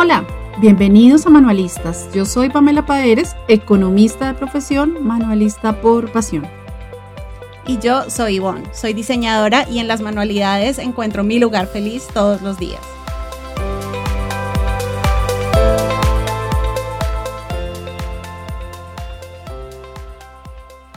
[0.00, 0.24] Hola,
[0.60, 2.08] bienvenidos a Manualistas.
[2.14, 6.46] Yo soy Pamela Paderes, economista de profesión, manualista por pasión.
[7.66, 12.42] Y yo soy Ivonne, soy diseñadora y en las manualidades encuentro mi lugar feliz todos
[12.42, 12.80] los días.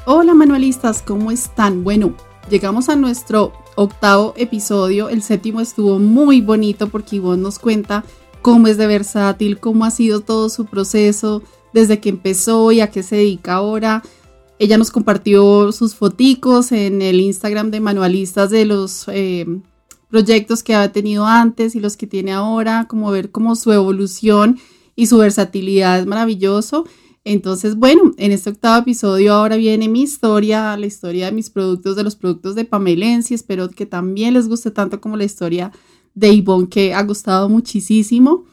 [0.05, 1.83] Hola manualistas, ¿cómo están?
[1.83, 2.13] Bueno,
[2.51, 5.09] llegamos a nuestro octavo episodio.
[5.09, 8.03] El séptimo estuvo muy bonito porque Ivonne nos cuenta
[8.41, 12.89] cómo es de versátil, cómo ha sido todo su proceso desde que empezó y a
[12.89, 14.03] qué se dedica ahora.
[14.59, 19.45] Ella nos compartió sus foticos en el Instagram de manualistas de los eh,
[20.09, 24.59] proyectos que ha tenido antes y los que tiene ahora, como ver cómo su evolución
[24.95, 26.85] y su versatilidad es maravilloso.
[27.23, 31.95] Entonces, bueno, en este octavo episodio ahora viene mi historia, la historia de mis productos,
[31.95, 33.35] de los productos de Pamelensi.
[33.35, 35.71] Espero que también les guste tanto como la historia
[36.13, 38.45] de Ivonne que ha gustado muchísimo,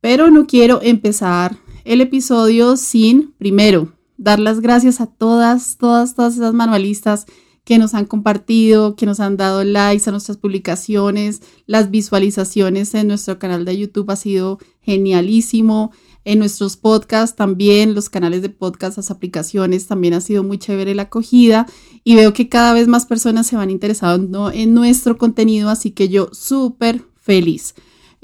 [0.00, 6.34] pero no quiero empezar el episodio sin, primero, dar las gracias a todas, todas, todas
[6.34, 7.26] esas manualistas
[7.64, 13.08] que nos han compartido, que nos han dado likes a nuestras publicaciones, las visualizaciones en
[13.08, 15.92] nuestro canal de YouTube ha sido genialísimo.
[16.24, 20.94] En nuestros podcasts también, los canales de podcast, las aplicaciones, también ha sido muy chévere
[20.94, 21.66] la acogida
[22.04, 26.08] y veo que cada vez más personas se van interesando en nuestro contenido, así que
[26.08, 27.74] yo súper feliz.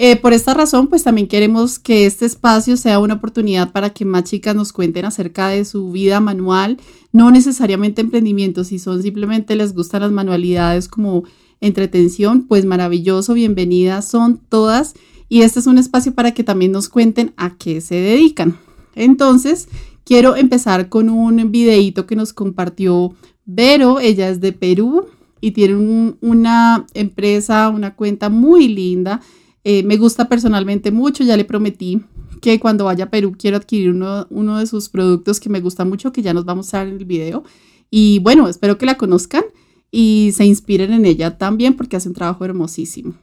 [0.01, 4.05] Eh, por esta razón, pues también queremos que este espacio sea una oportunidad para que
[4.05, 6.79] más chicas nos cuenten acerca de su vida manual,
[7.11, 11.25] no necesariamente emprendimiento, si son simplemente les gustan las manualidades como
[11.61, 14.95] entretención, pues maravilloso, bienvenidas son todas
[15.29, 18.57] y este es un espacio para que también nos cuenten a qué se dedican.
[18.95, 19.69] Entonces,
[20.05, 25.07] quiero empezar con un videíto que nos compartió Vero, ella es de Perú
[25.41, 29.21] y tiene una empresa, una cuenta muy linda.
[29.65, 32.03] Eh, me gusta personalmente mucho, ya le prometí
[32.41, 35.85] que cuando vaya a Perú quiero adquirir uno, uno de sus productos que me gusta
[35.85, 37.45] mucho, que ya nos vamos a ver en el video.
[37.91, 39.45] Y bueno, espero que la conozcan
[39.91, 43.15] y se inspiren en ella también porque hace un trabajo hermosísimo.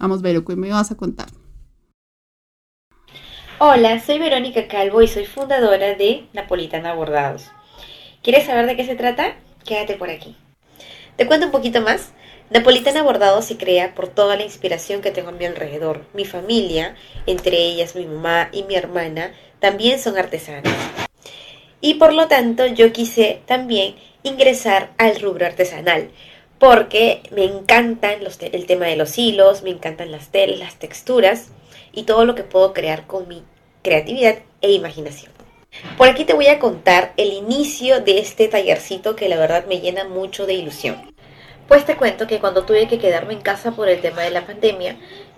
[0.00, 1.26] Vamos, Vero, ¿qué me vas a contar?
[3.58, 7.50] Hola, soy Verónica Calvo y soy fundadora de Napolitana Bordados.
[8.22, 9.36] ¿Quieres saber de qué se trata?
[9.62, 10.38] Quédate por aquí.
[11.16, 12.12] Te cuento un poquito más.
[12.48, 16.06] Napolitana Bordados se crea por toda la inspiración que tengo a mi alrededor.
[16.14, 16.96] Mi familia,
[17.26, 20.74] entre ellas mi mamá y mi hermana, también son artesanas.
[21.82, 26.08] Y por lo tanto yo quise también ingresar al rubro artesanal
[26.60, 28.18] porque me encantan
[28.52, 31.48] el tema de los hilos, me encantan las telas, las texturas
[31.90, 33.42] y todo lo que puedo crear con mi
[33.82, 35.32] creatividad e imaginación.
[35.96, 39.80] Por aquí te voy a contar el inicio de este tallercito que la verdad me
[39.80, 41.14] llena mucho de ilusión.
[41.66, 44.44] Pues te cuento que cuando tuve que quedarme en casa por el tema de la
[44.44, 44.96] pandemia,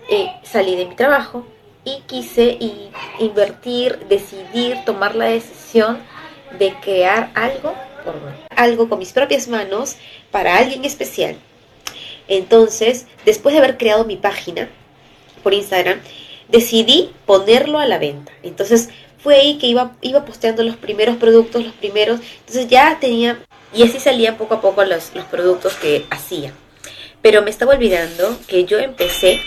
[0.09, 1.45] eh, salí de mi trabajo
[1.85, 2.57] y quise
[3.19, 5.99] invertir, decidir, tomar la decisión
[6.59, 7.73] de crear algo
[8.49, 9.95] algo con mis propias manos
[10.31, 11.35] para alguien especial.
[12.27, 14.69] Entonces, después de haber creado mi página
[15.43, 15.99] por Instagram,
[16.47, 18.31] decidí ponerlo a la venta.
[18.43, 22.19] Entonces, fue ahí que iba, iba posteando los primeros productos, los primeros.
[22.39, 23.39] Entonces ya tenía,
[23.73, 26.53] y así salían poco a poco los, los productos que hacía.
[27.21, 29.39] Pero me estaba olvidando que yo empecé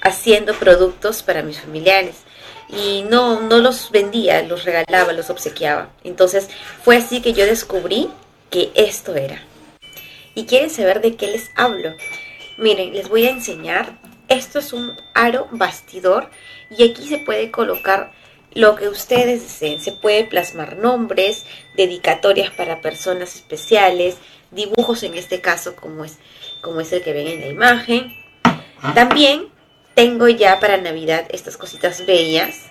[0.00, 2.23] haciendo productos para mis familiares
[2.68, 5.90] y no, no los vendía, los regalaba, los obsequiaba.
[6.02, 6.48] Entonces
[6.82, 8.10] fue así que yo descubrí
[8.50, 9.42] que esto era.
[10.34, 11.94] ¿Y quieren saber de qué les hablo?
[12.58, 13.98] Miren, les voy a enseñar.
[14.28, 16.30] Esto es un aro bastidor
[16.70, 18.12] y aquí se puede colocar
[18.54, 19.80] lo que ustedes deseen.
[19.80, 21.44] Se puede plasmar nombres,
[21.76, 24.16] dedicatorias para personas especiales,
[24.50, 26.18] dibujos en este caso como es,
[26.62, 28.16] como es el que ven en la imagen.
[28.94, 29.48] También
[29.94, 32.66] tengo ya para Navidad estas cositas bellas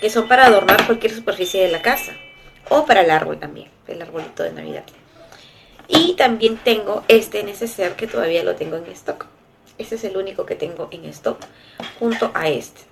[0.00, 2.12] que son para adornar cualquier superficie de la casa
[2.68, 4.84] o para el árbol también, el arbolito de Navidad.
[5.88, 9.26] Y también tengo este neceser que todavía lo tengo en stock.
[9.76, 11.38] Este es el único que tengo en stock
[11.98, 12.82] junto a este.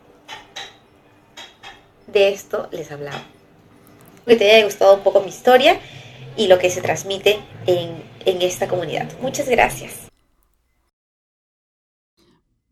[2.06, 3.22] De esto les hablaba.
[4.26, 5.78] Que te haya gustado un poco mi historia
[6.36, 9.08] y lo que se transmite en, en esta comunidad.
[9.20, 10.07] Muchas gracias.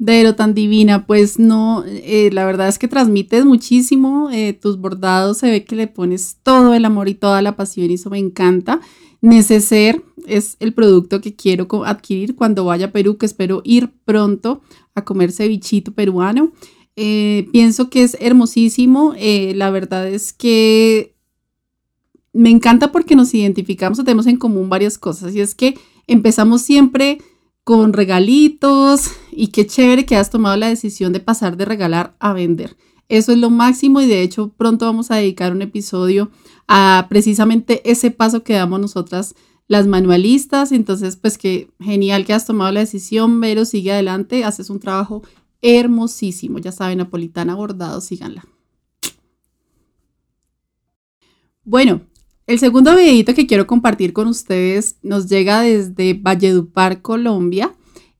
[0.04, 5.38] Pero tan divina, pues no, eh, la verdad es que transmites muchísimo, eh, tus bordados
[5.38, 8.18] se ve que le pones todo el amor y toda la pasión y eso me
[8.18, 8.80] encanta.
[9.22, 14.60] Neceser es el producto que quiero adquirir cuando vaya a Perú, que espero ir pronto
[14.94, 16.52] a comer cevichito peruano.
[16.94, 21.14] Eh, pienso que es hermosísimo, la verdad es que
[22.34, 27.18] me encanta porque nos identificamos, tenemos en común varias cosas y es que empezamos siempre
[27.66, 32.32] con regalitos y qué chévere que has tomado la decisión de pasar de regalar a
[32.32, 32.76] vender.
[33.08, 36.30] Eso es lo máximo y de hecho pronto vamos a dedicar un episodio
[36.68, 39.34] a precisamente ese paso que damos nosotras
[39.66, 40.70] las manualistas.
[40.70, 45.24] Entonces, pues que genial que has tomado la decisión, Vero, sigue adelante, haces un trabajo
[45.60, 46.60] hermosísimo.
[46.60, 48.46] Ya saben, Napolitana Bordado, síganla.
[51.64, 52.02] Bueno,
[52.46, 57.74] el segundo videito que quiero compartir con ustedes nos llega desde Valledupar, Colombia.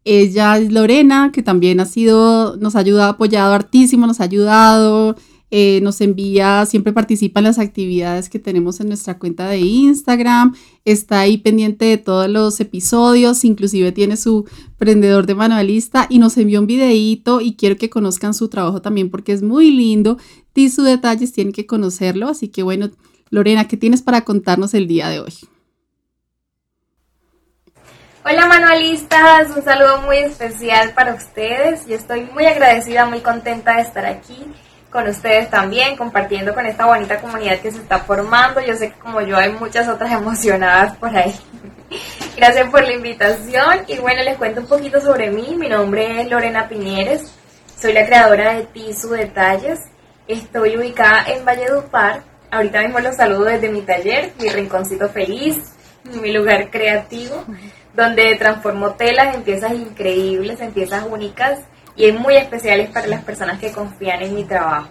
[0.05, 5.17] Ella es Lorena, que también ha sido, nos ha ayudado, apoyado hartísimo, nos ha ayudado,
[5.53, 10.57] eh, nos envía, siempre participa en las actividades que tenemos en nuestra cuenta de Instagram,
[10.85, 14.45] está ahí pendiente de todos los episodios, inclusive tiene su
[14.77, 19.09] prendedor de manualista y nos envió un videíto y quiero que conozcan su trabajo también
[19.09, 20.19] porque es muy lindo
[20.53, 22.91] y sus detalles tienen que conocerlo, así que bueno,
[23.31, 25.35] Lorena, ¿qué tienes para contarnos el día de hoy?
[28.25, 31.87] Hola manualistas, un saludo muy especial para ustedes.
[31.87, 34.37] Yo estoy muy agradecida, muy contenta de estar aquí
[34.91, 38.61] con ustedes también, compartiendo con esta bonita comunidad que se está formando.
[38.61, 41.35] Yo sé que como yo hay muchas otras emocionadas por ahí.
[42.37, 45.55] Gracias por la invitación y bueno, les cuento un poquito sobre mí.
[45.57, 47.33] Mi nombre es Lorena Piñeres,
[47.81, 49.81] soy la creadora de Tisu Detalles.
[50.27, 52.36] Estoy ubicada en Valledupar.
[52.57, 55.59] Ahorita mismo los saludo desde mi taller, mi rinconcito feliz,
[56.05, 57.45] mi lugar creativo
[57.93, 61.59] donde transformó telas en piezas increíbles, en piezas únicas
[61.97, 64.89] y muy especiales para las personas que confían en mi trabajo.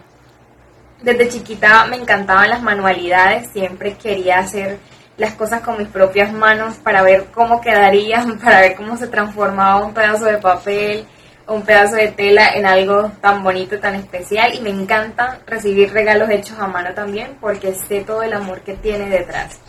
[1.02, 4.78] Desde chiquita me encantaban las manualidades, siempre quería hacer
[5.18, 9.84] las cosas con mis propias manos para ver cómo quedarían, para ver cómo se transformaba
[9.84, 11.08] un pedazo de papel
[11.48, 16.30] un pedazo de tela en algo tan bonito, tan especial y me encanta recibir regalos
[16.30, 19.60] hechos a mano también porque sé todo el amor que tiene detrás.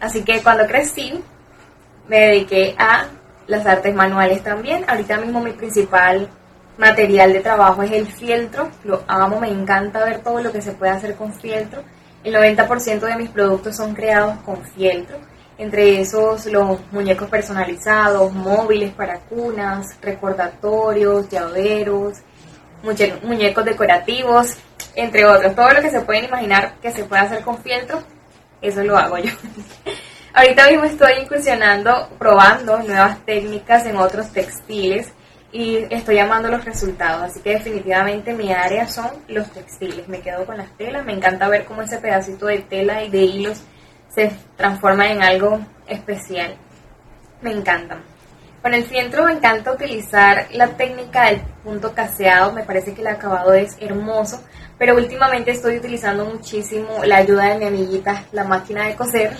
[0.00, 1.22] Así que cuando crecí
[2.08, 3.06] me dediqué a
[3.46, 4.84] las artes manuales también.
[4.88, 6.28] Ahorita mismo mi principal
[6.78, 8.70] material de trabajo es el fieltro.
[8.84, 11.82] Lo amo, me encanta ver todo lo que se puede hacer con fieltro.
[12.24, 15.18] El 90% de mis productos son creados con fieltro.
[15.58, 22.18] Entre esos los muñecos personalizados, móviles para cunas, recordatorios, llaveros,
[23.22, 24.56] muñecos decorativos,
[24.94, 25.54] entre otros.
[25.54, 28.02] Todo lo que se pueden imaginar que se puede hacer con fieltro,
[28.60, 29.32] eso lo hago yo.
[30.34, 35.12] Ahorita mismo estoy incursionando, probando nuevas técnicas en otros textiles
[35.52, 37.22] y estoy amando los resultados.
[37.22, 40.08] Así que definitivamente mi área son los textiles.
[40.08, 41.04] Me quedo con las telas.
[41.04, 43.62] Me encanta ver cómo ese pedacito de tela y de hilos
[44.14, 46.56] se transforma en algo especial.
[47.40, 48.02] Me encantan.
[48.62, 52.52] Con el fieltro me encanta utilizar la técnica del punto caseado.
[52.52, 54.42] Me parece que el acabado es hermoso.
[54.78, 59.36] Pero últimamente estoy utilizando muchísimo la ayuda de mi amiguita, la máquina de coser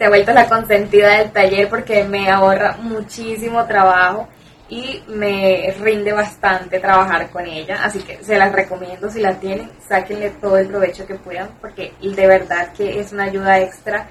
[0.00, 4.28] se ha vuelto la consentida del taller porque me ahorra muchísimo trabajo
[4.70, 9.68] y me rinde bastante trabajar con ella, así que se las recomiendo si la tienen,
[9.86, 14.08] sáquenle todo el provecho que puedan porque de verdad que es una ayuda extra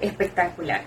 [0.00, 0.82] espectacular.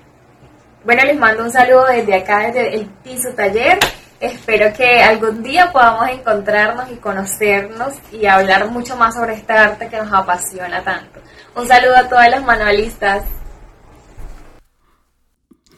[0.83, 3.79] Bueno, les mando un saludo desde acá, desde el piso taller.
[4.19, 9.87] Espero que algún día podamos encontrarnos y conocernos y hablar mucho más sobre esta arte
[9.87, 11.21] que nos apasiona tanto.
[11.55, 13.23] Un saludo a todas las manualistas.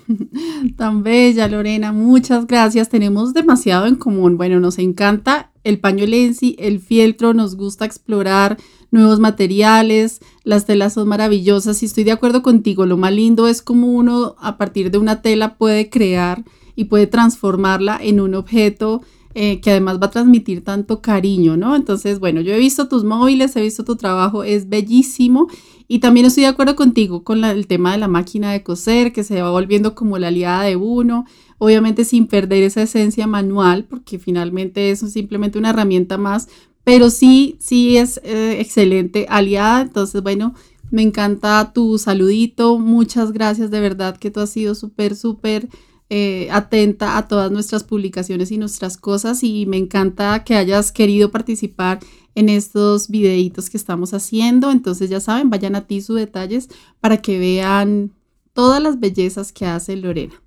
[0.77, 1.91] Tan bella, Lorena.
[1.91, 2.89] Muchas gracias.
[2.89, 4.37] Tenemos demasiado en común.
[4.37, 8.57] Bueno, nos encanta el paño lenzi, el fieltro, nos gusta explorar
[8.91, 12.85] nuevos materiales, las telas son maravillosas y estoy de acuerdo contigo.
[12.85, 16.43] Lo más lindo es como uno a partir de una tela puede crear
[16.75, 19.01] y puede transformarla en un objeto
[19.37, 21.75] eh, que además va a transmitir tanto cariño, ¿no?
[21.75, 25.47] Entonces, bueno, yo he visto tus móviles, he visto tu trabajo, es bellísimo
[25.89, 29.25] y también estoy de acuerdo contigo con el tema de la máquina de coser, que
[29.25, 31.25] se va volviendo como la aliada de uno,
[31.57, 36.47] obviamente sin perder esa esencia manual, porque finalmente es simplemente una herramienta más,
[36.85, 39.81] pero sí, sí es eh, excelente aliada.
[39.81, 40.53] Entonces, bueno,
[40.91, 45.67] me encanta tu saludito, muchas gracias, de verdad que tú has sido súper, súper
[46.09, 51.31] eh, atenta a todas nuestras publicaciones y nuestras cosas y me encanta que hayas querido
[51.31, 51.99] participar
[52.35, 54.69] en estos videitos que estamos haciendo.
[54.69, 56.69] Entonces ya saben, vayan a ti sus detalles
[56.99, 58.11] para que vean
[58.53, 60.41] todas las bellezas que hace Lorena.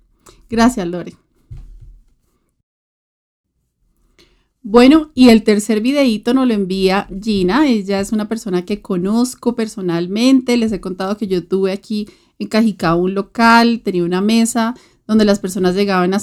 [0.49, 1.15] Gracias, Lore.
[4.61, 7.67] Bueno, y el tercer videito nos lo envía Gina.
[7.67, 10.57] Ella es una persona que conozco personalmente.
[10.57, 12.07] Les he contado que yo tuve aquí
[12.39, 14.75] en Cajicao un local, tenía una mesa
[15.09, 16.19] donde las personas llegaban a,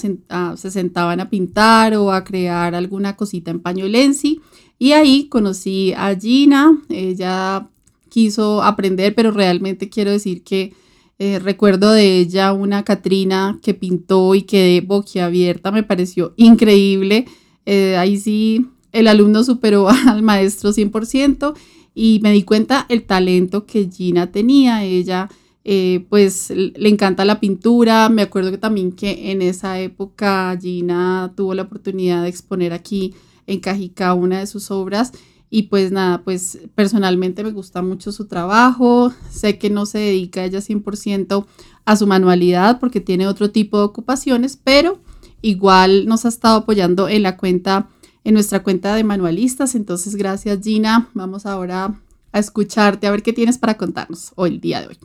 [0.57, 4.41] se sentaban a pintar o a crear alguna cosita en pañolensi.
[4.79, 7.67] Y ahí conocí a Gina, ella
[8.09, 10.73] quiso aprender, pero realmente quiero decir que
[11.19, 17.27] eh, recuerdo de ella una Catrina que pintó y quedé boquiabierta, me pareció increíble.
[17.65, 21.55] Eh, ahí sí el alumno superó al maestro 100%
[21.93, 24.85] y me di cuenta el talento que Gina tenía.
[24.85, 25.29] Ella
[25.69, 28.09] eh, pues le encanta la pintura.
[28.09, 33.17] Me acuerdo que también que en esa época Gina tuvo la oportunidad de exponer aquí
[33.49, 35.11] en Cajica una de sus obras.
[35.51, 39.13] Y pues nada, pues personalmente me gusta mucho su trabajo.
[39.29, 41.47] Sé que no se dedica ella 100%
[41.85, 45.01] a su manualidad porque tiene otro tipo de ocupaciones, pero
[45.43, 47.89] igual nos ha estado apoyando en la cuenta,
[48.23, 49.75] en nuestra cuenta de manualistas.
[49.75, 51.11] Entonces, gracias Gina.
[51.13, 54.99] Vamos ahora a escucharte a ver qué tienes para contarnos hoy, el día de hoy.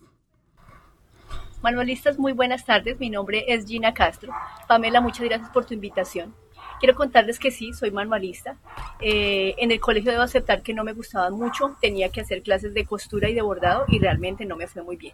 [1.61, 2.99] Manualistas, muy buenas tardes.
[2.99, 4.33] Mi nombre es Gina Castro.
[4.67, 6.33] Pamela, muchas gracias por tu invitación.
[6.79, 8.57] Quiero contarles que sí, soy manualista.
[8.99, 12.73] Eh, en el colegio debo aceptar que no me gustaban mucho, tenía que hacer clases
[12.73, 15.13] de costura y de bordado y realmente no me fue muy bien.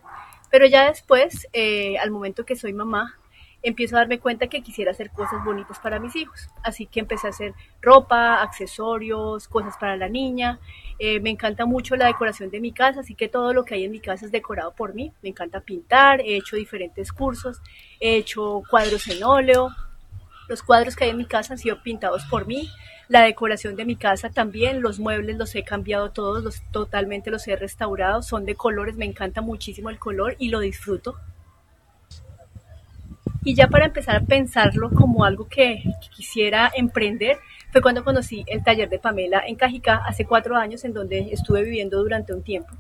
[0.50, 3.20] Pero ya después, eh, al momento que soy mamá,
[3.68, 6.50] empiezo a darme cuenta que quisiera hacer cosas bonitas para mis hijos.
[6.64, 10.60] Así que empecé a hacer ropa, accesorios, cosas para la niña.
[11.00, 13.86] Eh, me encanta mucho la decoración de mi casa, así que todo lo que hay
[13.86, 15.12] en mi casa es decorado por mí.
[15.22, 17.62] Me encanta pintar, he hecho diferentes cursos,
[18.00, 19.70] he hecho cuadros en óleo.
[20.48, 22.70] Los cuadros que hay en mi casa han sido pintados por mí.
[23.10, 27.48] La decoración de mi casa también, los muebles los he cambiado todos, los, totalmente los
[27.48, 31.16] he restaurado, son de colores, me encanta muchísimo el color y lo disfruto.
[33.44, 35.84] Y ya para empezar a pensarlo como algo que,
[36.16, 37.38] quisiera emprender,
[37.72, 41.64] fue cuando conocí el taller de Pamela en Cajicá hace cuatro años, en donde estuve
[41.64, 42.74] viviendo durante un tiempo.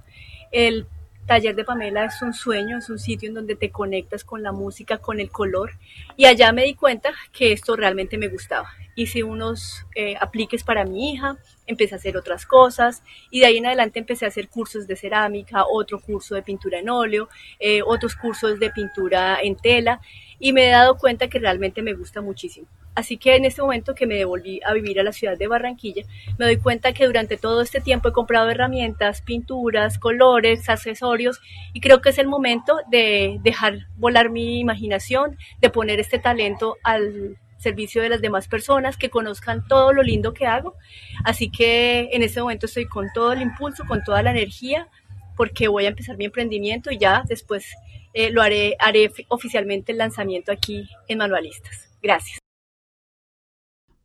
[0.52, 0.88] El
[1.28, 4.52] taller de Pamela es un sueño, es un sitio en donde te conectas con la
[4.52, 5.72] música, con el color.
[6.16, 8.70] Y allá me di cuenta que esto realmente me gustaba.
[8.96, 11.38] Hice unos eh, apliques para mi hija,
[11.68, 14.96] empecé a hacer otras cosas y de ahí en adelante empecé a hacer cursos de
[14.96, 20.02] cerámica, otro curso de pintura en óleo, eh, otros cursos de pintura en tela
[20.39, 22.67] y me he dado cuenta que realmente me gusta muchísimo.
[22.96, 26.03] Así que en este momento que me devolví a vivir a la ciudad de Barranquilla,
[26.38, 31.39] me doy cuenta que durante todo este tiempo he comprado herramientas, pinturas, colores, accesorios
[31.74, 36.77] y creo que es el momento de dejar volar mi imaginación, de poner este talento
[36.84, 40.75] al servicio de las demás personas, que conozcan todo lo lindo que hago.
[41.24, 44.88] Así que en este momento estoy con todo el impulso, con toda la energía,
[45.36, 47.75] porque voy a empezar mi emprendimiento y ya después
[48.14, 51.90] eh, lo haré, haré oficialmente el lanzamiento aquí en Manualistas.
[52.02, 52.40] Gracias.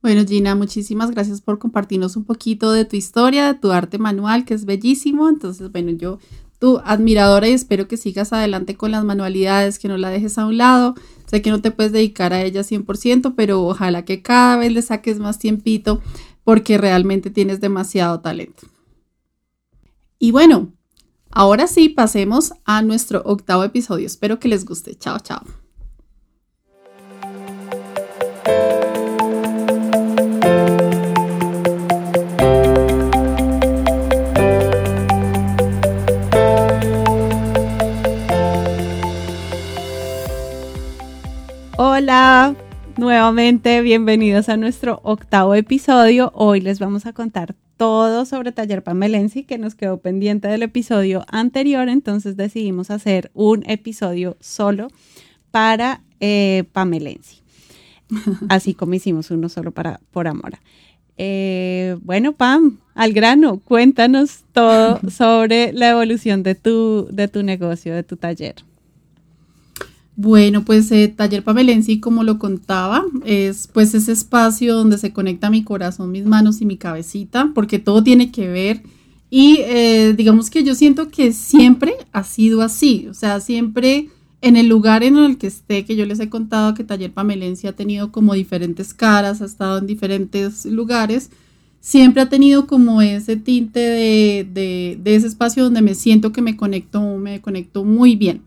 [0.03, 4.45] Bueno, Gina, muchísimas gracias por compartirnos un poquito de tu historia, de tu arte manual,
[4.45, 5.29] que es bellísimo.
[5.29, 6.19] Entonces, bueno, yo,
[6.59, 10.47] tu admiradora y espero que sigas adelante con las manualidades, que no la dejes a
[10.47, 10.95] un lado.
[11.27, 14.83] Sé que no te puedes dedicar a ella 100%, pero ojalá que cada vez le
[14.83, 16.01] saques más tiempito
[16.45, 18.67] porque realmente tienes demasiado talento.
[20.19, 20.73] Y bueno,
[21.35, 24.07] Ahora sí, pasemos a nuestro octavo episodio.
[24.07, 24.95] Espero que les guste.
[24.95, 25.41] Chao, chao.
[41.79, 42.55] Hola,
[42.99, 46.31] nuevamente bienvenidos a nuestro octavo episodio.
[46.35, 51.25] Hoy les vamos a contar todo sobre Taller Pamelensi que nos quedó pendiente del episodio
[51.29, 54.89] anterior, entonces decidimos hacer un episodio solo
[55.51, 57.43] para eh, Pamelensi.
[58.49, 60.61] Así como hicimos uno solo para por Amora.
[61.19, 67.95] Eh, bueno, Pam, al grano, cuéntanos todo sobre la evolución de tu, de tu negocio,
[67.95, 68.57] de tu taller.
[70.15, 75.49] Bueno, pues eh, Taller Pamelensi, como lo contaba, es pues ese espacio donde se conecta
[75.49, 78.83] mi corazón, mis manos y mi cabecita, porque todo tiene que ver.
[79.31, 84.11] Y eh, digamos que yo siento que siempre ha sido así, o sea, siempre
[84.43, 87.67] en el lugar en el que esté, que yo les he contado que Taller Pamelensi
[87.67, 91.31] ha tenido como diferentes caras, ha estado en diferentes lugares,
[91.81, 96.43] siempre ha tenido como ese tinte de, de, de ese espacio donde me siento que
[96.43, 98.43] me conecto, me conecto muy bien.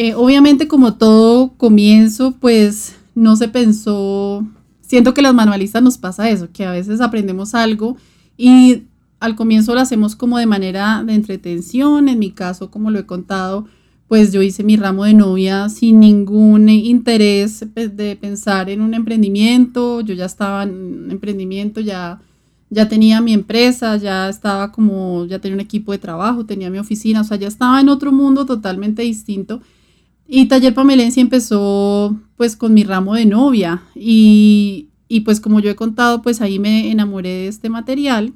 [0.00, 4.46] Eh, obviamente como todo comienzo, pues no se pensó,
[4.80, 7.96] siento que las manualistas nos pasa eso, que a veces aprendemos algo
[8.36, 8.84] y
[9.18, 13.06] al comienzo lo hacemos como de manera de entretención, en mi caso, como lo he
[13.06, 13.66] contado,
[14.06, 20.00] pues yo hice mi ramo de novia sin ningún interés de pensar en un emprendimiento,
[20.02, 22.20] yo ya estaba en emprendimiento, ya,
[22.70, 26.78] ya tenía mi empresa, ya estaba como, ya tenía un equipo de trabajo, tenía mi
[26.78, 29.60] oficina, o sea, ya estaba en otro mundo totalmente distinto
[30.30, 35.70] y Taller Pamelense empezó pues con mi ramo de novia y, y, pues como yo
[35.70, 38.34] he contado, pues ahí me enamoré de este material.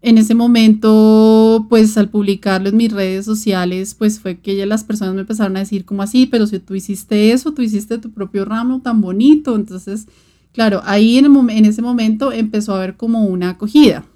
[0.00, 4.82] En ese momento, pues al publicarlo en mis redes sociales, pues fue que ya las
[4.82, 8.10] personas me empezaron a decir como así, pero si tú hiciste eso, tú hiciste tu
[8.10, 10.08] propio ramo tan bonito, entonces
[10.54, 14.06] claro, ahí en, en ese momento empezó a haber como una acogida.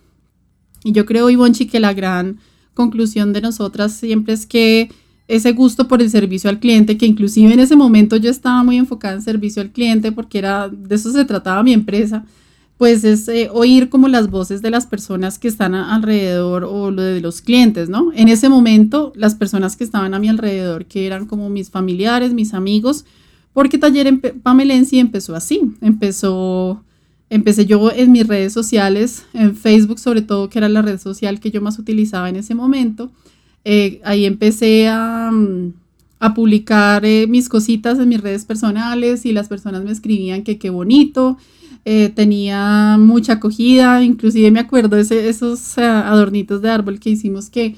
[0.85, 2.39] Y yo creo, Ivonchi, que la gran
[2.73, 4.91] conclusión de nosotras siempre es que
[5.27, 8.77] ese gusto por el servicio al cliente, que inclusive en ese momento yo estaba muy
[8.77, 12.25] enfocada en servicio al cliente porque era de eso se trataba mi empresa,
[12.77, 17.03] pues es eh, oír como las voces de las personas que están alrededor o lo
[17.03, 18.13] de los clientes, ¿no?
[18.15, 22.35] En ese momento, las personas que estaban a mi alrededor, que eran como mis familiares,
[22.35, 23.05] mis amigos,
[23.53, 26.83] porque Taller en Pamelensi empezó así, empezó,
[27.31, 31.39] empecé yo en mis redes sociales, en Facebook sobre todo, que era la red social
[31.39, 33.13] que yo más utilizaba en ese momento,
[33.65, 35.31] eh, ahí empecé a,
[36.21, 40.59] a publicar eh, mis cositas en mis redes personales y las personas me escribían que
[40.59, 41.39] qué bonito,
[41.85, 47.77] eh, tenía mucha acogida, inclusive me acuerdo de esos adornitos de árbol que hicimos que,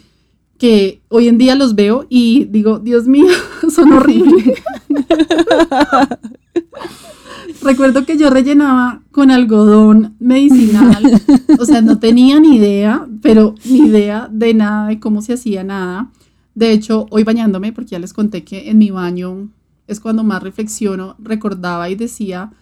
[0.58, 3.26] que hoy en día los veo y digo, Dios mío,
[3.74, 4.44] son horribles.
[7.62, 11.22] Recuerdo que yo rellenaba con algodón medicinal,
[11.58, 15.64] o sea, no tenía ni idea, pero ni idea de nada, de cómo se hacía
[15.64, 16.10] nada.
[16.54, 19.50] De hecho, hoy bañándome, porque ya les conté que en mi baño
[19.86, 22.52] es cuando más reflexiono, recordaba y decía,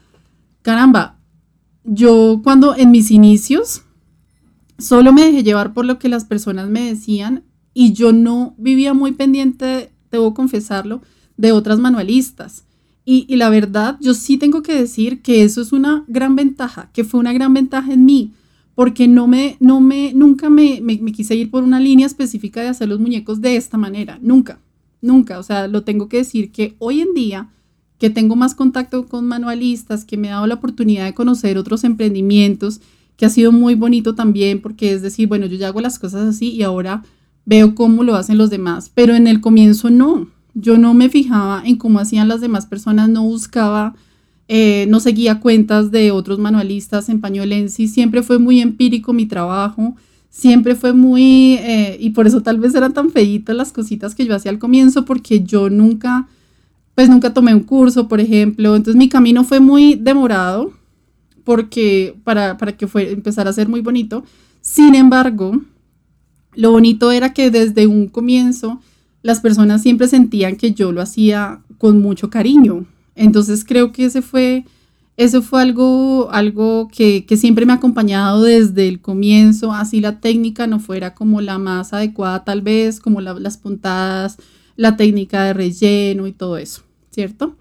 [0.62, 1.18] caramba,
[1.84, 3.82] yo cuando en mis inicios
[4.78, 8.94] solo me dejé llevar por lo que las personas me decían y yo no vivía
[8.94, 11.02] muy pendiente, debo confesarlo,
[11.36, 12.64] de otras manualistas.
[13.06, 17.04] Y, la verdad, yo sí tengo que decir que eso es una gran ventaja, que
[17.04, 18.32] fue una gran ventaja en mí,
[18.74, 22.68] porque no me, no me, nunca me, me, quise ir por una línea específica de
[22.68, 24.58] hacer los muñecos de esta manera, nunca,
[25.02, 25.38] nunca.
[25.38, 27.50] O sea, lo tengo que decir que hoy en día,
[27.98, 31.84] que tengo más contacto con manualistas, que me he dado la oportunidad de conocer otros
[31.84, 32.80] emprendimientos,
[33.16, 36.26] que ha sido muy bonito también, porque es decir, bueno, yo ya hago las cosas
[36.26, 37.04] así y ahora
[37.44, 41.62] veo cómo lo hacen los demás, pero en el comienzo no, yo no me fijaba
[41.64, 43.94] en cómo hacían las demás personas, no buscaba,
[44.48, 49.96] eh, no seguía cuentas de otros manualistas en pañolensi, siempre fue muy empírico mi trabajo,
[50.30, 54.26] siempre fue muy, eh, y por eso tal vez eran tan feitas las cositas que
[54.26, 56.28] yo hacía al comienzo, porque yo nunca,
[56.94, 60.72] pues nunca tomé un curso, por ejemplo, entonces mi camino fue muy demorado,
[61.42, 64.24] porque para, para que fue, empezara a ser muy bonito,
[64.60, 65.60] sin embargo,
[66.54, 68.80] lo bonito era que desde un comienzo,
[69.24, 72.84] las personas siempre sentían que yo lo hacía con mucho cariño.
[73.16, 74.66] Entonces creo que ese fue,
[75.16, 80.66] eso fue algo, algo que, siempre me ha acompañado desde el comienzo, así la técnica
[80.66, 84.36] no fuera como la más adecuada tal vez, como las puntadas,
[84.76, 87.56] la técnica de relleno y todo eso, ¿cierto?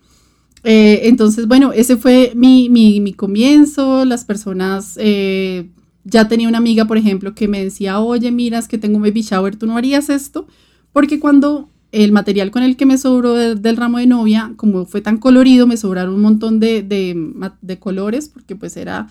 [0.66, 4.98] Eh, entonces, bueno, ese fue mi, comienzo, las personas...
[4.98, 5.70] Eh,
[6.06, 9.22] ya tenía una amiga, por ejemplo, que me decía, oye, miras que tengo un baby
[9.22, 10.48] shower, ¿tú no harías esto?
[10.94, 15.02] Porque cuando el material con el que me sobró del ramo de novia, como fue
[15.02, 19.08] tan colorido, me sobraron un montón de, de, colores, porque pues era,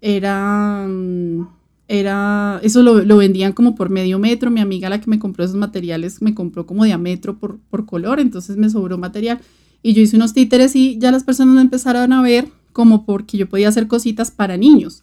[0.00, 1.46] era, mm,
[1.86, 5.56] era, eso lo, vendían como por medio metro, mi amiga la que me compró esos
[5.56, 9.40] materiales me compró como diámetro por, por color, entonces me sobró material.
[9.82, 13.36] Y yo hice unos títeres y ya las personas me empezaron a ver como porque
[13.36, 15.02] yo podía hacer cositas para niños.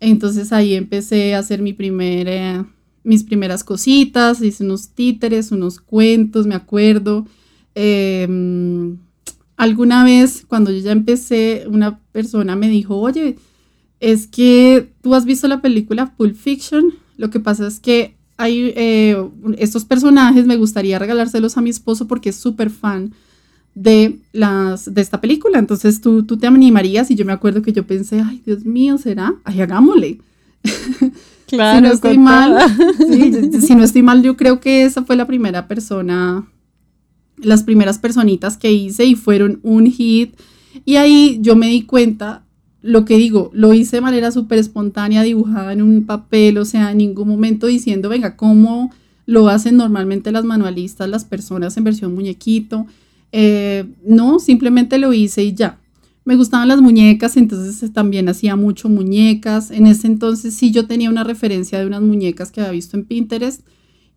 [0.00, 2.66] Entonces ahí empecé a hacer mi primera
[3.08, 7.26] mis primeras cositas, hice unos títeres, unos cuentos, me acuerdo.
[7.74, 8.98] Em,
[9.56, 13.36] alguna vez, cuando yo ya empecé, una persona me dijo, oye,
[13.98, 18.74] es que tú has visto la película Pulp Fiction, lo que pasa es que hay
[18.76, 19.16] eh,
[19.56, 23.14] estos personajes, me gustaría regalárselos a mi esposo porque es súper fan
[23.74, 27.72] de, las, de esta película, entonces tú, tú te animarías y yo me acuerdo que
[27.72, 29.34] yo pensé, ay Dios mío, ¿será?
[29.44, 30.20] Ay, hagámosle.
[31.48, 32.58] Claro, si no estoy mal,
[33.60, 36.46] si no estoy mal, yo creo que esa fue la primera persona,
[37.38, 40.34] las primeras personitas que hice y fueron un hit.
[40.84, 42.44] Y ahí yo me di cuenta,
[42.82, 46.92] lo que digo, lo hice de manera súper espontánea, dibujada en un papel, o sea,
[46.92, 48.92] en ningún momento diciendo, venga, ¿cómo
[49.24, 52.86] lo hacen normalmente las manualistas, las personas en versión muñequito?
[53.32, 55.78] Eh, no, simplemente lo hice y ya
[56.28, 59.70] me gustaban las muñecas, entonces también hacía mucho muñecas.
[59.70, 63.06] En ese entonces sí yo tenía una referencia de unas muñecas que había visto en
[63.06, 63.62] Pinterest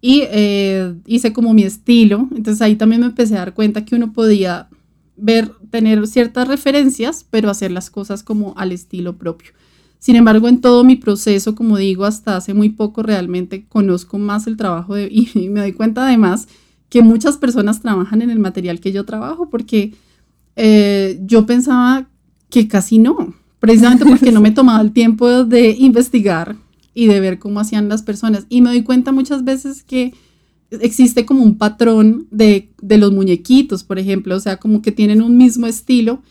[0.02, 2.28] y eh, hice como mi estilo.
[2.36, 4.68] Entonces ahí también me empecé a dar cuenta que uno podía
[5.16, 9.52] ver, tener ciertas referencias, pero hacer las cosas como al estilo propio.
[9.98, 14.48] Sin embargo, en todo mi proceso, como digo, hasta hace muy poco realmente conozco más
[14.48, 16.50] el trabajo de, y me doy cuenta además
[16.90, 19.94] que muchas personas trabajan en el material que yo trabajo porque
[20.56, 22.10] eh, yo pensaba
[22.50, 26.56] que casi no, precisamente porque no me tomaba el tiempo de investigar
[26.94, 28.46] y de ver cómo hacían las personas.
[28.50, 30.14] Y me doy cuenta muchas veces que
[30.72, 35.38] existe como un patrón de, los muñequitos, por ejemplo, o sea, como que tienen un
[35.38, 36.22] mismo estilo.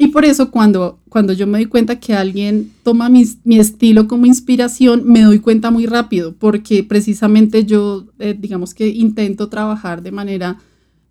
[0.00, 4.06] Y por eso cuando, cuando yo me doy cuenta que alguien toma mi, mi estilo
[4.06, 10.02] como inspiración, me doy cuenta muy rápido, porque precisamente yo, eh, digamos que intento trabajar
[10.02, 10.58] de manera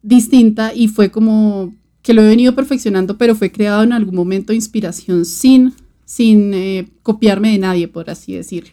[0.01, 1.73] distinta y fue como
[2.07, 5.73] que lo he venido perfeccionando, pero fue creado en algún momento de inspiración sin,
[6.05, 8.71] sin eh, copiarme de nadie, por así decirlo.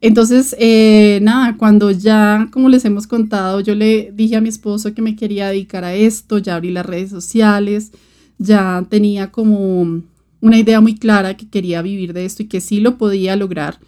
[0.00, 4.94] Entonces, eh, nada, cuando ya, como les hemos contado, yo le dije a mi esposo
[4.94, 7.92] que me quería dedicar a esto, ya abrí las redes sociales,
[8.38, 10.00] ya tenía como
[10.40, 13.80] una idea muy clara que quería vivir de esto y que sí lo podía lograr,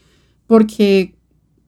[0.47, 1.15] porque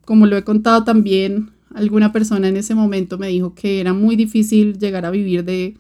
[0.04, 4.16] como lo he contado también, alguna persona en ese momento me dijo que era muy
[4.16, 5.76] difícil llegar a vivir de,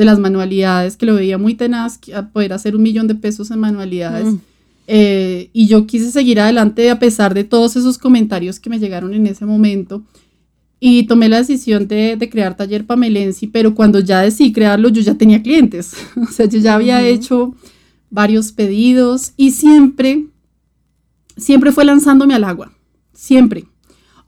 [0.00, 3.50] de las manualidades, que lo veía muy tenaz, a poder hacer un millón de pesos
[3.50, 4.32] en manualidades.
[4.32, 4.38] Mm.
[4.86, 9.12] Eh, y yo quise seguir adelante a pesar de todos esos comentarios que me llegaron
[9.12, 10.02] en ese momento.
[10.80, 15.02] Y tomé la decisión de, de, crear Taller Pamelensi, pero cuando ya decidí crearlo, yo
[15.02, 15.92] ya tenía clientes.
[16.16, 17.54] o sea, yo ya había hecho
[18.08, 20.28] varios pedidos y siempre,
[21.36, 22.72] siempre fue lanzándome al agua.
[23.12, 23.66] Siempre.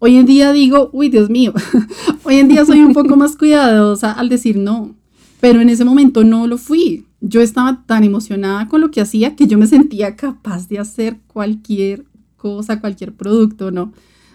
[0.00, 1.54] Hoy en día digo, uy, Dios mío,
[2.24, 4.94] hoy en día soy un poco más cuidadosa al decir no,
[5.42, 7.04] pero en ese momento no lo fui.
[7.20, 11.18] Yo estaba tan emocionada con lo que hacía que yo me sentía capaz de hacer
[11.26, 12.04] cualquier
[12.36, 13.92] cosa, cualquier producto, ¿no?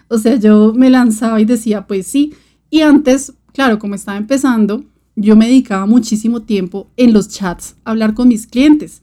[0.08, 2.34] O sea, yo me lanzaba y decía, pues sí.
[2.68, 4.84] Y antes, claro, como estaba empezando,
[5.16, 9.00] yo me dedicaba muchísimo tiempo en los chats a hablar con mis clientes.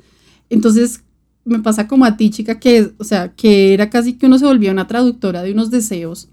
[0.52, 1.02] Entonces,
[1.44, 4.46] me pasa como a ti, chica, que, o sea, que era casi que uno se
[4.46, 6.30] volvía una traductora de unos deseos.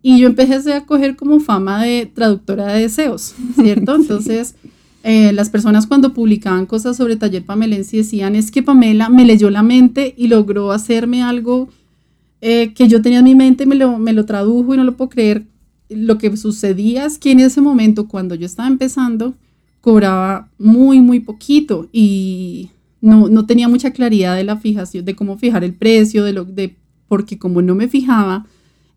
[0.00, 3.94] Y yo empecé a coger como fama de traductora de deseos, ¿cierto?
[3.96, 4.54] Entonces,
[5.02, 9.50] eh, las personas cuando publicaban cosas sobre Taller Pamelensi decían, es que Pamela me leyó
[9.50, 11.68] la mente y logró hacerme algo
[12.40, 14.96] eh, que yo tenía en mi mente, me lo, me lo tradujo y no lo
[14.96, 15.44] puedo creer.
[15.88, 19.34] Lo que sucedía es que en ese momento, cuando yo estaba empezando,
[19.80, 25.36] cobraba muy, muy poquito y no, no tenía mucha claridad de la fijación, de cómo
[25.36, 26.76] fijar el precio, de lo, de,
[27.08, 28.46] porque como no me fijaba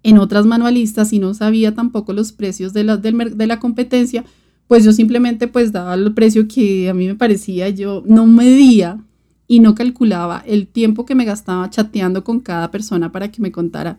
[0.03, 4.23] en otras manualistas y no sabía tampoco los precios de la, de la competencia,
[4.67, 8.99] pues yo simplemente pues daba el precio que a mí me parecía, yo no medía
[9.47, 13.51] y no calculaba el tiempo que me gastaba chateando con cada persona para que me
[13.51, 13.97] contara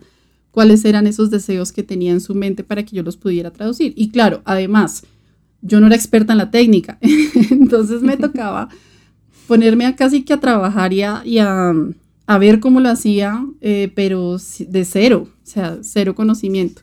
[0.51, 3.93] cuáles eran esos deseos que tenía en su mente para que yo los pudiera traducir.
[3.95, 5.05] Y claro, además,
[5.61, 6.97] yo no era experta en la técnica,
[7.51, 8.67] entonces me tocaba
[9.47, 11.73] ponerme a casi que a trabajar y a,
[12.39, 16.81] ver cómo lo hacía, eh, pero de cero, o sea, cero conocimiento.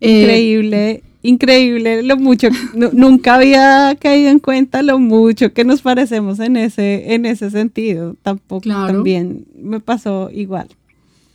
[0.00, 2.48] Eh, Increíble lo mucho,
[2.92, 8.16] nunca había caído en cuenta lo mucho que nos parecemos en ese, en ese sentido.
[8.22, 10.68] Tampoco también me pasó igual.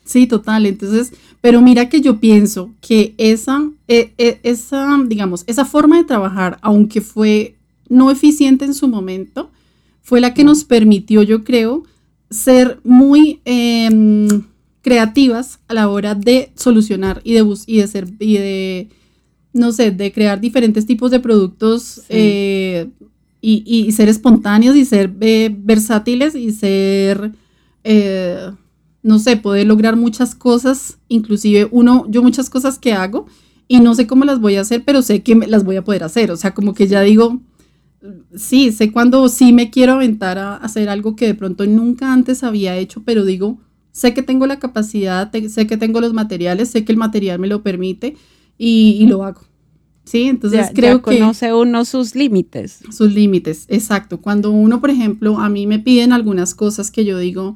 [0.03, 0.65] Sí, total.
[0.65, 6.03] Entonces, pero mira que yo pienso que esa, e, e, esa, digamos, esa forma de
[6.03, 7.55] trabajar, aunque fue
[7.87, 9.51] no eficiente en su momento,
[10.01, 11.83] fue la que nos permitió, yo creo,
[12.29, 14.43] ser muy em,
[14.81, 18.89] creativas a la hora de solucionar y de, y de ser y de
[19.55, 22.89] no sé, de crear diferentes tipos de productos eh,
[23.39, 27.31] y, ser espontáneos y ser eh, versátiles y ser,
[27.85, 28.51] eh,
[29.01, 33.27] no sé, poder lograr muchas cosas, inclusive uno, yo muchas cosas que hago
[33.69, 36.03] y no sé cómo las voy a hacer, pero sé que las voy a poder
[36.03, 37.39] hacer, o sea, como que ya digo,
[38.35, 42.43] sí, sé cuando sí me quiero aventar a hacer algo que de pronto nunca antes
[42.43, 43.57] había hecho, pero digo,
[43.93, 47.47] sé que tengo la capacidad, sé que tengo los materiales, sé que el material me
[47.47, 48.17] lo permite
[48.57, 49.41] y, lo hago.
[50.03, 51.19] Sí, entonces creo que...
[51.19, 52.79] Conoce uno sus límites.
[52.91, 54.21] Sus límites, exacto.
[54.21, 57.55] Cuando uno, por ejemplo, a mí me piden algunas cosas que yo digo,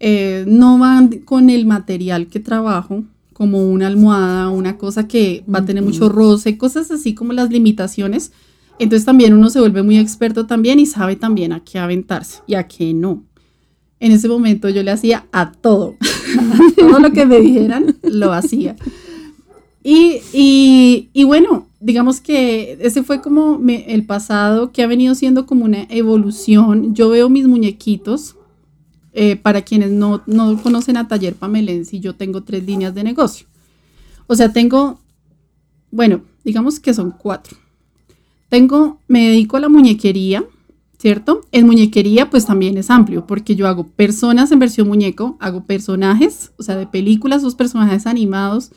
[0.00, 5.60] eh, no van con el material que trabajo, como una almohada, una cosa que va
[5.60, 8.32] a tener mucho roce, cosas así como las limitaciones.
[8.78, 12.54] Entonces también uno se vuelve muy experto también y sabe también a qué aventarse y
[12.54, 13.24] a qué no.
[14.00, 15.96] En ese momento yo le hacía a todo,
[16.76, 18.76] todo lo que me dijeran, lo hacía.
[19.82, 25.64] Y, y, bueno, digamos que ese fue como el pasado que ha venido siendo como
[25.64, 26.94] una evolución.
[26.94, 28.36] Yo veo mis muñequitos,
[29.20, 33.46] eh, para quienes no, no, conocen a Taller Pamelensi, yo tengo tres líneas de negocio.
[34.26, 35.00] O sea, tengo,
[35.90, 37.56] bueno, digamos que son cuatro.
[38.48, 40.44] Tengo, me dedico a la muñequería,
[40.98, 41.40] ¿cierto?
[41.52, 46.52] En muñequería pues también es amplio porque yo hago personas en versión muñeco, hago personajes,
[46.56, 48.70] o sea, de películas, los personajes animados,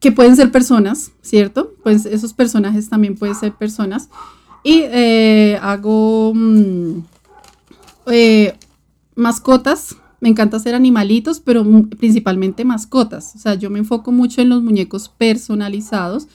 [0.00, 1.74] que pueden ser personas, ¿cierto?
[1.82, 4.08] Pues esos personajes también pueden ser personas.
[4.62, 6.98] Y eh, hago mm,
[8.06, 8.54] eh,
[9.14, 9.96] mascotas.
[10.20, 11.64] Me encanta hacer animalitos, pero
[11.98, 13.34] principalmente mascotas.
[13.36, 16.26] O sea, yo me enfoco mucho en los muñecos personalizados.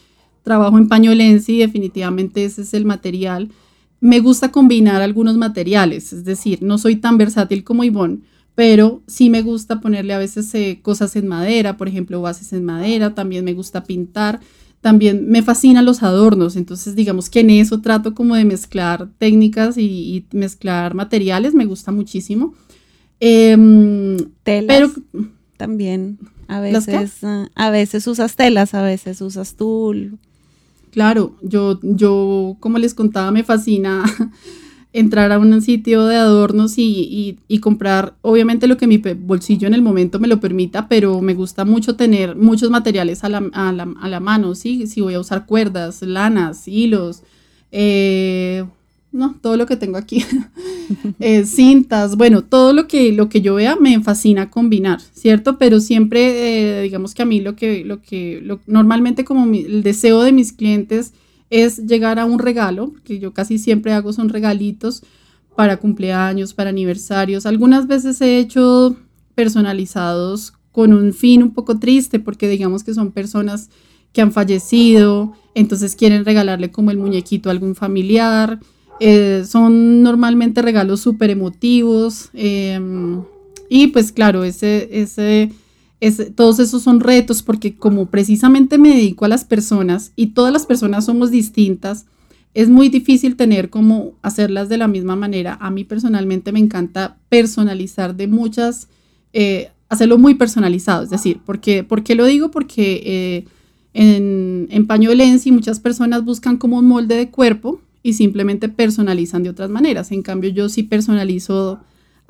[0.44, 3.52] Trabajo en pañolense y definitivamente ese es el material.
[4.00, 8.22] me gusta combinar algunos materiales, es decir, no soy tan versátil como Ivonne,
[8.56, 12.66] pero sí me gusta ponerle a veces eh, cosas en madera, por ejemplo, bases en
[12.66, 14.40] madera, también me gusta pintar,
[14.82, 19.78] también me fascinan los adornos, entonces digamos que en eso trato como de mezclar técnicas
[19.78, 22.54] y, mezclar materiales, me gusta muchísimo.
[23.20, 24.92] Em, telas pero
[25.58, 30.18] también, a veces, ah, a veces usas telas, a veces usas tul.
[30.92, 34.04] Claro, yo, yo, como les contaba, me fascina
[34.94, 39.82] entrar a un sitio de adornos y, comprar, obviamente lo que mi bolsillo en el
[39.82, 43.94] momento me lo permita, pero me gusta mucho tener muchos materiales a la, a la,
[44.02, 44.88] a la mano, ¿sí?
[44.88, 47.24] Si voy a usar cuerdas, lanas, hilos,
[47.72, 48.66] eh,
[49.14, 50.24] no, todo lo que tengo aquí,
[51.20, 55.58] eh, cintas, bueno, todo lo que, lo que yo vea me fascina combinar, ¿cierto?
[55.58, 60.22] Pero siempre, eh, digamos que a mí lo que, lo que, normalmente como el deseo
[60.22, 61.14] de mis clientes
[61.52, 65.04] es llegar a un regalo, que yo casi siempre hago son regalitos
[65.56, 68.96] para cumpleaños, para aniversarios, algunas veces he hecho
[69.36, 73.70] personalizados con un fin un poco triste, porque digamos que son personas
[74.14, 78.60] que han fallecido, entonces quieren regalarle como el muñequito a algún familiar,
[79.00, 82.30] eh, son normalmente regalos súper emotivos.
[82.34, 83.24] Em,
[83.70, 85.52] y pues claro, ese, ese,
[86.36, 90.66] todos esos son retos porque como precisamente me dedico a las personas y todas las
[90.66, 92.06] personas somos distintas,
[92.54, 95.58] es muy difícil tener como hacerlas de la misma manera.
[95.62, 98.88] A mí personalmente me encanta personalizar de muchas,
[99.32, 101.04] eh, hacerlo muy personalizado.
[101.04, 102.50] Es decir, porque, ¿por qué lo digo?
[102.50, 103.46] Porque eh,
[103.94, 109.52] en, en Pañolensi muchas personas buscan como un molde de cuerpo y simplemente personalizan de
[109.52, 110.12] otras maneras.
[110.12, 111.80] En cambio, yo sí personalizo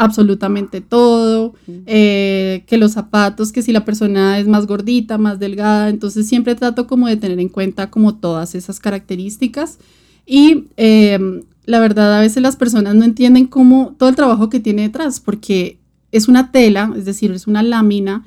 [0.01, 1.53] absolutamente todo,
[1.85, 6.55] eh, que los zapatos, que si la persona es más gordita, más delgada, entonces siempre
[6.55, 9.77] trato como de tener en cuenta como todas esas características.
[10.25, 14.59] Y em, la verdad a veces las personas no entienden cómo todo el trabajo que
[14.59, 15.77] tiene detrás, porque
[16.11, 18.25] es una tela, es decir, es una lámina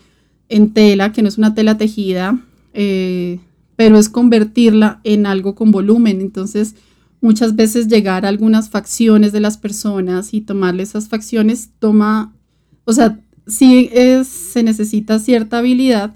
[0.48, 2.38] en tela, que no es una tela tejida,
[2.72, 3.40] eh,
[3.74, 6.76] pero es convertirla en algo con volumen, entonces
[7.24, 12.34] muchas veces llegar a algunas facciones de las personas y tomarle esas facciones toma,
[12.84, 16.12] o sea, sí es, se necesita cierta habilidad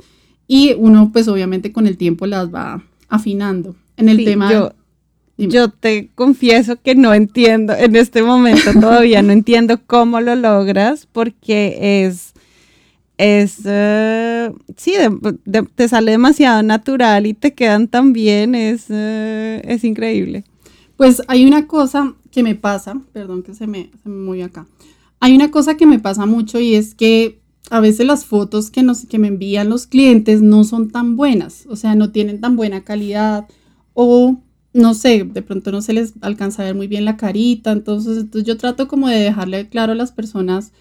[0.47, 3.75] y uno pues obviamente con el tiempo las va afinando.
[3.97, 4.53] En el tema...
[4.53, 4.73] Yo,
[5.39, 11.09] yo te confieso que no entiendo, en este momento todavía no entiendo cómo lo logras
[11.11, 12.35] porque es
[13.17, 14.95] es, uh, sí,
[15.75, 20.45] te sale demasiado natural y te quedan tan bien, es, eh, es increíble.
[20.99, 24.67] Pues hay una cosa que me pasa, perdón que se me, se acá.
[25.21, 28.83] Hay una cosa que me pasa mucho y es que a veces las fotos que,
[28.83, 32.57] nos, que me envían los clientes no son tan buenas, o sea, no tienen tan
[32.57, 33.47] buena calidad
[33.95, 34.41] o
[34.73, 38.19] no sé, de pronto no se les alcanza a ver muy bien la carita, entonces,
[38.19, 40.73] entonces yo trato como de dejarle claro a las personas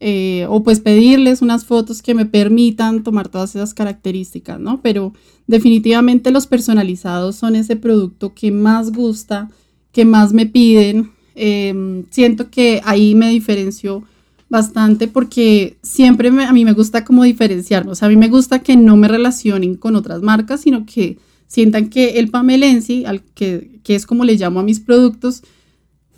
[0.00, 4.80] eh, o pues pedirles unas fotos que me permitan tomar todas esas características, ¿no?
[4.82, 5.12] Pero
[5.46, 9.48] definitivamente los personalizados son ese producto que más gusta,
[9.92, 11.10] que más me piden.
[11.34, 14.04] Em, siento que ahí me diferencio
[14.48, 18.58] bastante porque siempre a mí me gusta como diferenciarme, o sea, a mí me gusta
[18.58, 23.80] que no me relacionen con otras marcas, sino que sientan que el pamelensi, al que,
[23.84, 25.42] que es como le llamo a mis productos,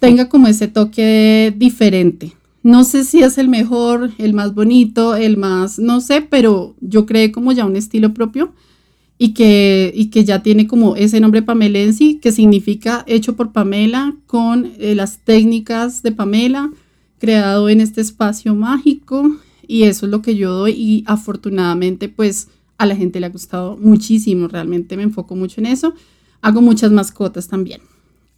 [0.00, 2.32] tenga como ese toque diferente,
[2.62, 7.06] no sé si es el mejor, el más bonito, el más, no sé, pero yo
[7.06, 8.52] creé como ya un estilo propio
[9.22, 14.16] y que, y que ya tiene como ese nombre Pamelensi, que significa hecho por Pamela,
[14.26, 16.72] con eh, las técnicas de Pamela,
[17.20, 19.30] creado en este espacio mágico.
[19.64, 23.28] Y eso es lo que yo doy y afortunadamente pues a la gente le ha
[23.28, 25.94] gustado muchísimo, realmente me enfoco mucho en eso.
[26.40, 27.80] Hago muchas mascotas también.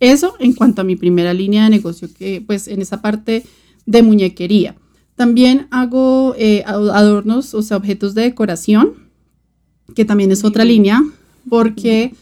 [0.01, 3.43] Eso en cuanto a mi primera línea de negocio, que pues en esa parte
[3.87, 4.77] de muñequería.
[5.17, 9.04] También hago eh, adornos, o sea, objetos de decoración,
[9.95, 11.03] que también es otra línea,
[11.49, 12.15] porque,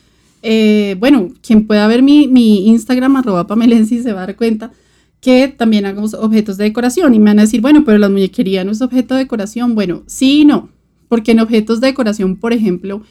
[0.43, 4.73] eh, bueno, quien pueda ver mi, mi Instagram, arroba pamelensi, se va a dar cuenta
[5.21, 8.65] que también hago objetos de decoración y me van a decir, bueno, pero la muñequería
[8.65, 9.75] no es objeto de decoración.
[9.77, 10.69] Bueno, sí y no,
[11.09, 13.03] porque en objetos de decoración, por ejemplo,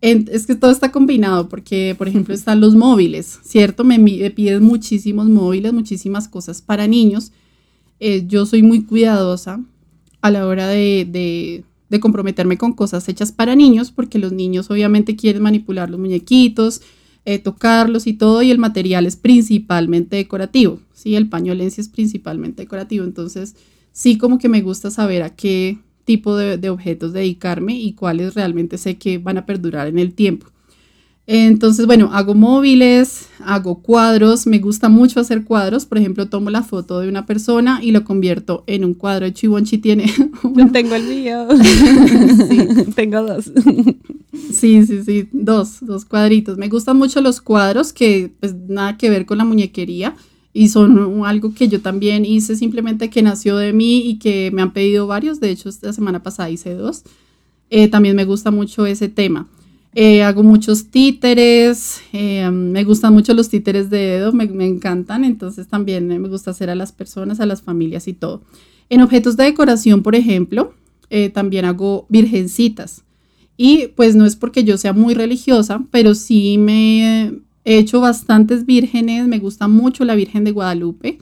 [0.00, 3.84] es que todo está combinado, porque, por ejemplo, están los móviles, ¿cierto?
[3.84, 7.32] Me, me piden muchísimos móviles, muchísimas cosas para niños
[8.00, 9.62] eh, yo soy muy cuidadosa
[10.22, 11.64] a la hora de,
[11.98, 16.82] comprometerme con cosas hechas para niños, porque los niños obviamente quieren manipular los muñequitos,
[17.24, 21.16] eh, tocarlos y todo, y el material es principalmente decorativo, ¿sí?
[21.16, 23.56] El pañolense es principalmente decorativo, entonces
[23.92, 28.78] sí como que me gusta saber a qué tipo de, objetos dedicarme y cuáles realmente
[28.78, 30.46] sé que van a perdurar en el tiempo.
[31.32, 35.86] Entonces, bueno, hago móviles, hago cuadros, me gusta mucho hacer cuadros.
[35.86, 39.30] Por ejemplo, tomo la foto de una persona y lo convierto en un cuadro.
[39.30, 40.12] Chibonchi tiene.
[40.56, 41.46] Yo tengo el mío.
[42.96, 43.52] tengo dos.
[44.52, 46.58] sí, sí, sí, dos, dos cuadritos.
[46.58, 50.16] Me gustan mucho los cuadros que pues nada que ver con la muñequería
[50.52, 54.62] y son algo que yo también hice simplemente que nació de mí y que me
[54.62, 55.38] han pedido varios.
[55.38, 57.04] De hecho, esta semana pasada hice dos.
[57.70, 59.46] Eh, también me gusta mucho ese tema.
[59.94, 65.66] Eh, hago muchos títeres, eh, me gustan mucho los títeres de dedo, me, encantan, entonces
[65.66, 68.42] también me gusta hacer a las personas, a las familias y todo.
[68.88, 70.74] En objetos de decoración, por ejemplo,
[71.10, 73.02] eh, también hago virgencitas.
[73.56, 78.64] Y pues no es porque yo sea muy religiosa, pero sí me he hecho bastantes
[78.66, 81.18] vírgenes, me gusta mucho la Virgen de Guadalupe.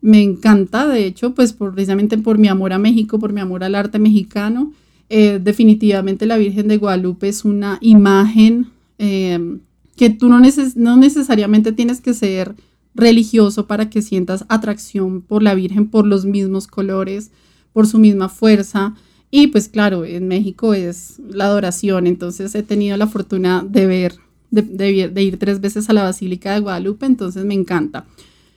[0.00, 3.74] Me encanta, de hecho, pues precisamente por mi amor a México, por mi amor al
[3.74, 4.72] arte mexicano.
[5.08, 9.58] Eh, definitivamente la Virgen de Guadalupe es una imagen eh,
[9.96, 12.54] que tú no, no necesariamente tienes que ser
[12.94, 17.30] religioso para que sientas atracción por la Virgen, por los mismos colores,
[17.72, 18.94] por su misma fuerza.
[19.30, 24.14] Y pues claro, en México es la adoración, entonces he tenido la fortuna de ver,
[24.50, 28.06] de ir tres veces a la Basílica de Guadalupe, entonces me encanta.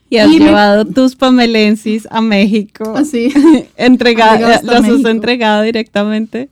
[0.09, 2.93] Y has llevado tus pamelensis a México.
[2.95, 3.31] Así.
[3.77, 6.49] entregado, los has entregado directamente.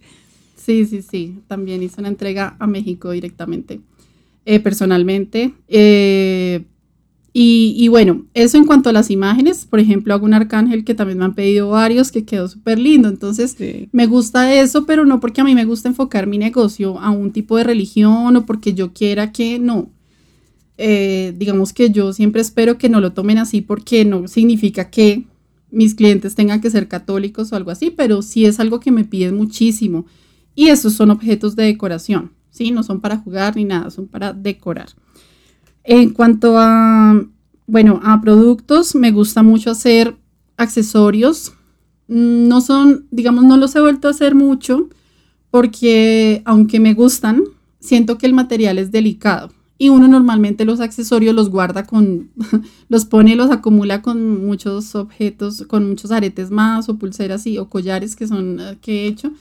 [0.56, 1.40] Sí, sí, sí.
[1.48, 3.80] También hice una entrega a México directamente,
[4.46, 5.54] eh, personalmente.
[5.68, 6.66] Eh,
[7.40, 11.20] y, bueno, eso en cuanto a las imágenes, por ejemplo, hago un arcángel que también
[11.20, 13.10] me han pedido varios, que quedó súper lindo.
[13.10, 13.56] Entonces,
[13.92, 17.32] me gusta eso, pero no porque a mí me gusta enfocar mi negocio a un
[17.32, 19.92] tipo de religión o porque yo quiera que no.
[20.78, 25.26] Eh, digamos que yo siempre espero que no lo tomen así porque no significa que
[25.72, 29.04] mis clientes tengan que ser católicos o algo así, pero sí es algo que me
[29.04, 30.06] piden muchísimo.
[30.56, 32.72] Y esos son objetos de decoración, ¿sí?
[32.72, 34.90] No son para jugar ni nada, son para decorar.
[35.84, 37.22] En cuanto a,
[37.66, 40.16] bueno, a productos, me gusta mucho hacer
[40.58, 41.54] accesorios.
[42.08, 44.90] Mm, no son, digamos, no los he vuelto a hacer mucho
[45.50, 47.44] porque aunque me gustan,
[47.80, 52.30] siento que el material es delicado y uno normalmente los accesorios los guarda con,
[52.90, 57.58] los pone y los acumula con muchos objetos, con muchos aretes más o pulseras y,
[57.58, 59.32] o collares que son eh, que he hecho.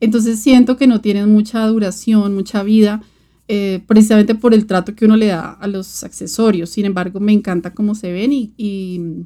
[0.00, 3.02] Entonces siento que no tienen mucha duración, mucha vida,
[3.48, 6.70] eh, precisamente por el trato que uno le da a los accesorios.
[6.70, 9.24] Sin embargo, me encanta cómo se ven y,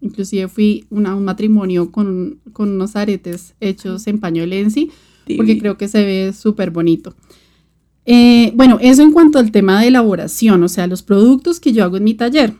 [0.00, 4.90] inclusive fui a un matrimonio con, con, unos aretes hechos en paño lenzi,
[5.36, 7.14] porque creo que se ve súper bonito.
[8.06, 11.82] Eh, bueno, eso en cuanto al tema de elaboración, o sea, los productos que yo
[11.84, 12.54] hago en mi taller.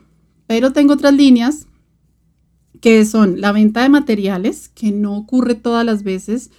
[0.48, 1.66] Pero tengo otras líneas
[2.80, 6.50] que son la venta de materiales, que no ocurre todas las veces.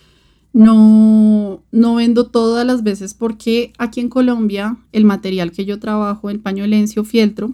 [0.53, 6.29] No, no vendo todas las veces porque aquí en Colombia el material que yo trabajo,
[6.29, 7.53] el paño lencio fieltro,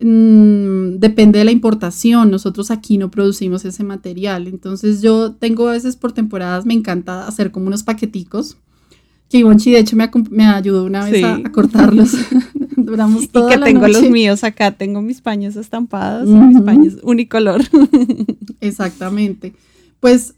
[0.00, 2.30] mm, depende de la importación.
[2.30, 4.46] Nosotros aquí no producimos ese material.
[4.46, 8.56] Entonces yo tengo a veces por temporadas, me encanta hacer como unos paqueticos
[9.28, 12.12] que Ivonchi de hecho me, me ayudó una vez a, cortarlos.
[12.76, 17.62] Duramos toda y que tengo los míos acá, tengo mis paños estampados, mis paños unicolor.
[18.60, 19.54] Exactamente.
[19.98, 20.34] Pues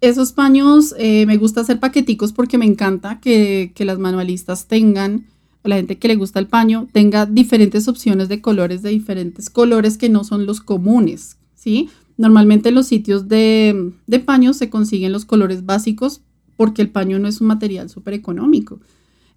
[0.00, 5.26] esos paños eh, me gusta hacer paqueticos porque me encanta que, que, las manualistas tengan,
[5.62, 9.48] o la gente que le gusta el paño, tenga diferentes opciones de colores, de diferentes
[9.48, 11.88] colores que no son los comunes, ¿sí?
[12.16, 16.20] Normalmente en los sitios de, de paños se consiguen los colores básicos
[16.62, 18.78] porque el paño no es un material súper económico.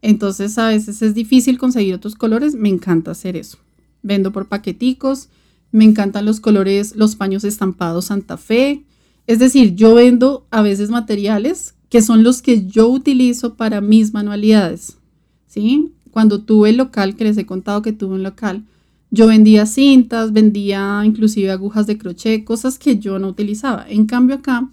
[0.03, 3.57] Entonces a veces es difícil conseguir otros colores, me encanta hacer eso.
[4.03, 5.29] Vendo por paqueticos,
[5.71, 8.83] me encantan los colores, los paños estampados Santa Fe.
[9.25, 14.13] Es decir, yo vendo a veces materiales que son los que yo utilizo para mis
[14.13, 14.99] manualidades.
[15.47, 15.93] ¿Sí?
[16.11, 18.65] Cuando tuve el local, que les he contado que tuve un local,
[19.09, 23.83] yo vendía cintas, vendía inclusive agujas de crochet, cosas que yo no utilizaba.
[23.89, 24.69] En cambio acá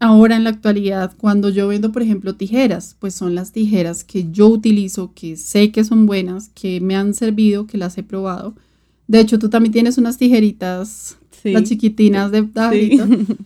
[0.00, 4.30] Ahora en la actualidad, cuando yo vendo, por ejemplo, tijeras, pues son las tijeras que
[4.30, 8.54] yo utilizo, que sé que son buenas, que me han servido, que las he probado.
[9.08, 13.00] De hecho, tú también tienes unas tijeritas, las chiquitinas de David.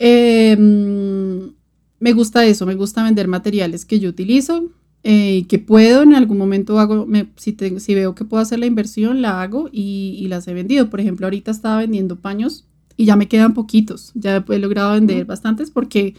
[0.00, 1.50] Em,
[1.98, 4.70] me gusta eso, me gusta vender materiales que yo utilizo
[5.02, 8.66] eh, y que puedo en algún momento hago, si, si veo que puedo hacer la
[8.66, 10.88] inversión, la hago y, y las he vendido.
[10.88, 12.64] Por ejemplo, ahorita estaba vendiendo paños
[12.98, 14.10] y ya me quedan poquitos.
[14.14, 16.14] Ya he logrado vender bastantes porque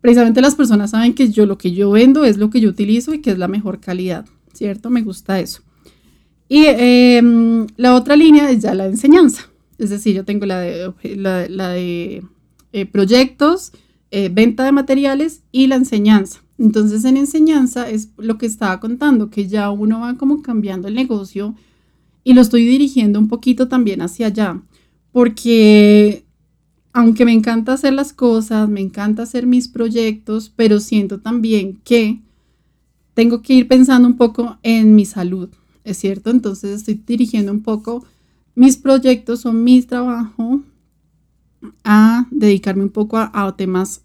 [0.00, 3.14] precisamente las personas saben que yo lo que yo vendo es lo que yo utilizo
[3.14, 4.90] y que es la mejor calidad, ¿cierto?
[4.90, 5.60] Me gusta eso.
[6.48, 9.50] Y em, la otra línea es ya la enseñanza.
[9.78, 12.24] Es decir, yo tengo la de, la, de
[12.72, 13.72] eh, proyectos,
[14.10, 16.40] eh, venta de materiales y la enseñanza.
[16.56, 20.94] Entonces en enseñanza es lo que estaba contando, que ya uno va como cambiando el
[20.94, 21.54] negocio
[22.22, 24.62] y lo estoy dirigiendo un poquito también hacia allá,
[25.14, 26.24] porque
[26.92, 32.20] aunque me encanta hacer las cosas, me encanta hacer mis proyectos, pero siento también que
[33.14, 35.50] tengo que ir pensando un poco en mi salud,
[35.84, 36.30] ¿es cierto?
[36.30, 38.04] Entonces estoy dirigiendo un poco
[38.56, 40.62] mis proyectos o mi trabajo
[41.84, 44.02] a dedicarme un poco a, temas,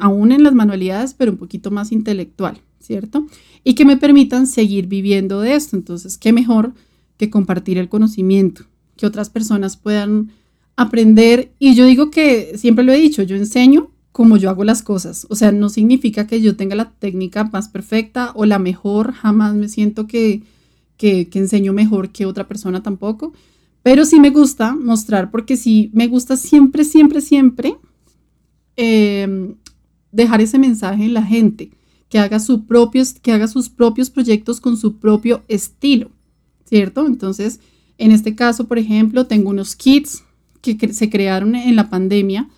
[0.00, 3.24] aún en las manualidades, pero un poquito más intelectual, ¿cierto?
[3.62, 5.76] Y que me permitan seguir viviendo de esto.
[5.76, 6.74] Entonces, ¿qué mejor
[7.18, 8.64] que compartir el conocimiento?
[8.96, 10.32] Que otras personas puedan
[10.76, 11.52] aprender.
[11.58, 15.26] Y yo digo que, siempre lo he dicho, yo enseño como yo hago las cosas.
[15.30, 19.12] O sea, no significa que yo tenga la técnica más perfecta o la mejor.
[19.12, 20.42] Jamás me siento que,
[20.96, 23.32] que, enseño mejor que otra persona tampoco
[23.82, 27.76] pero sí me gusta mostrar porque sí me gusta siempre, siempre, siempre
[28.76, 29.54] em,
[30.12, 31.70] dejar ese mensaje en la gente,
[32.08, 32.38] que haga,
[33.22, 36.10] que haga sus propios proyectos con su propio estilo,
[36.64, 37.06] ¿cierto?
[37.06, 37.60] Entonces,
[37.98, 40.24] en este caso, por ejemplo, tengo unos kits
[40.60, 42.48] que se crearon en la pandemia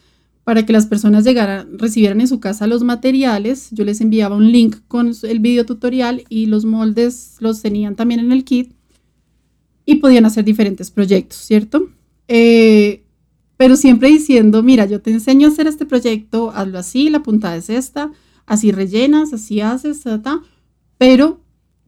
[0.44, 3.68] para que las personas llegaran, recibieran en su casa los materiales.
[3.70, 8.20] Yo les enviaba un link con el video tutorial y los moldes los tenían también
[8.20, 8.72] en el kit
[9.84, 11.88] y podían hacer diferentes proyectos, ¿cierto?
[12.28, 13.05] Eh,
[13.57, 17.57] pero siempre diciendo, mira, yo te enseño a hacer este proyecto, hazlo así, la puntada
[17.57, 18.11] es esta,
[18.46, 20.03] así rellenas, así haces,
[20.98, 21.40] pero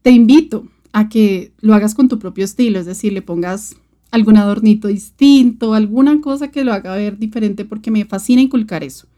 [0.03, 3.77] te invito a que lo hagas con tu propio estilo, es decir, le pongas
[4.15, 9.09] algún adornito distinto, alguna cosa que lo haga ver diferente, porque me fascina inculcar eso.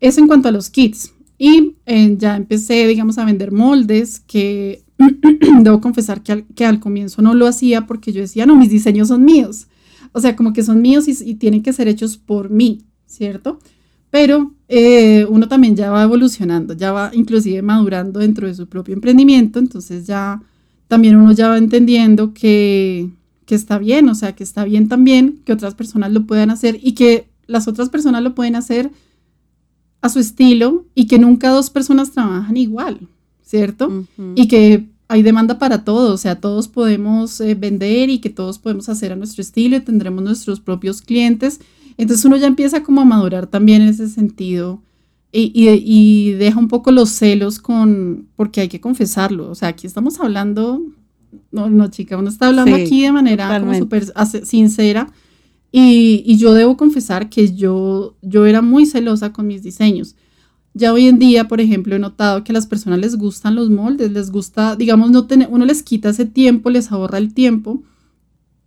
[0.00, 1.12] Eso en cuanto a los kits.
[1.38, 4.82] Y eh, ya empecé, digamos, a vender moldes que
[5.62, 9.24] debo confesar que al, comienzo no lo hacía porque yo decía, no, mis diseños son
[9.24, 9.68] míos.
[10.10, 13.60] O sea, como que son míos y, tienen que ser hechos por mí, ¿cierto?
[14.10, 18.94] Pero eh, uno también ya va evolucionando, ya va inclusive madurando dentro de su propio
[18.94, 20.42] emprendimiento, entonces ya
[20.88, 23.08] también uno ya va entendiendo que,
[23.46, 26.78] que está bien, o sea, que está bien también que otras personas lo puedan hacer
[26.82, 28.90] y que las otras personas lo pueden hacer
[30.00, 33.08] a su estilo y que nunca dos personas trabajan igual,
[33.42, 34.06] ¿cierto?
[34.34, 38.58] Y que hay demanda para todos, o sea, todos podemos eh, vender y que todos
[38.58, 41.60] podemos hacer a nuestro estilo y tendremos nuestros propios clientes.
[41.96, 44.80] Entonces uno ya empieza como a madurar también en ese sentido
[45.36, 49.84] y, y, deja un poco los celos con, porque hay que confesarlo, o sea, aquí
[49.84, 50.80] estamos hablando,
[51.50, 54.04] no, no chica, uno está hablando aquí de manera como súper
[54.44, 55.12] sincera
[55.76, 60.14] y, y, yo debo confesar que yo, yo era muy celosa con mis diseños.
[60.72, 63.70] Ya hoy en día, por ejemplo, he notado que a las personas les gustan los
[63.70, 67.82] moldes, les gusta, digamos, no tener, uno les quita ese tiempo, les ahorra el tiempo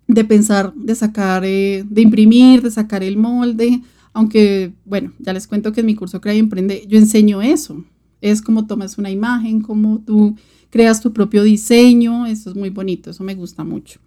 [0.08, 3.82] de pensar, de sacar, eh, de imprimir, de sacar el molde.
[4.14, 7.84] Aunque, bueno, ya les cuento que en mi curso Crea y Emprende yo enseño eso.
[8.20, 10.36] Es como tomas una imagen, como tú
[10.70, 12.26] creas tu propio diseño.
[12.26, 14.00] Eso es muy bonito, eso me gusta mucho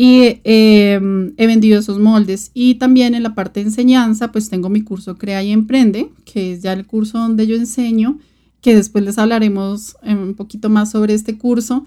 [0.00, 2.52] y em, he vendido esos moldes.
[2.54, 6.52] Y también en la parte de enseñanza, pues tengo mi curso Crea y Emprende, que
[6.52, 8.20] es ya el curso donde yo enseño,
[8.60, 11.84] que después les hablaremos em, un poquito más sobre este curso,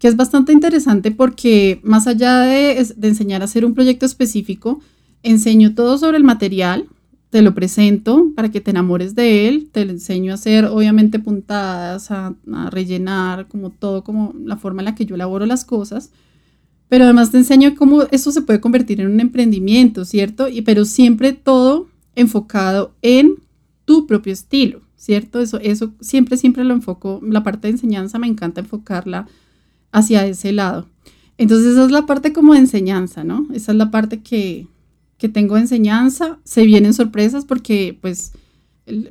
[0.00, 4.80] que es bastante interesante porque más allá de, de enseñar a hacer un proyecto específico,
[5.22, 6.88] enseño todo sobre el material,
[7.32, 11.18] te lo presento para que te enamores de él, te lo enseño a hacer obviamente
[11.18, 15.64] puntadas, a, a rellenar, como todo, como la forma en la que yo elaboro las
[15.64, 16.10] cosas
[16.92, 20.46] pero además te enseño cómo eso se puede convertir en un emprendimiento, ¿cierto?
[20.48, 23.36] Y, pero siempre todo enfocado en
[23.86, 25.40] tu propio estilo, ¿cierto?
[25.40, 29.26] Eso, eso siempre, siempre lo enfoco, la parte de enseñanza me encanta enfocarla
[29.90, 30.86] hacia ese lado.
[31.38, 33.46] Entonces esa es la parte como de enseñanza, ¿no?
[33.54, 34.66] Esa es la parte que,
[35.22, 36.40] que tengo de enseñanza.
[36.42, 38.32] Se vienen sorpresas porque pues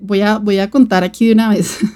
[0.02, 1.78] voy a, voy a contar aquí de una vez.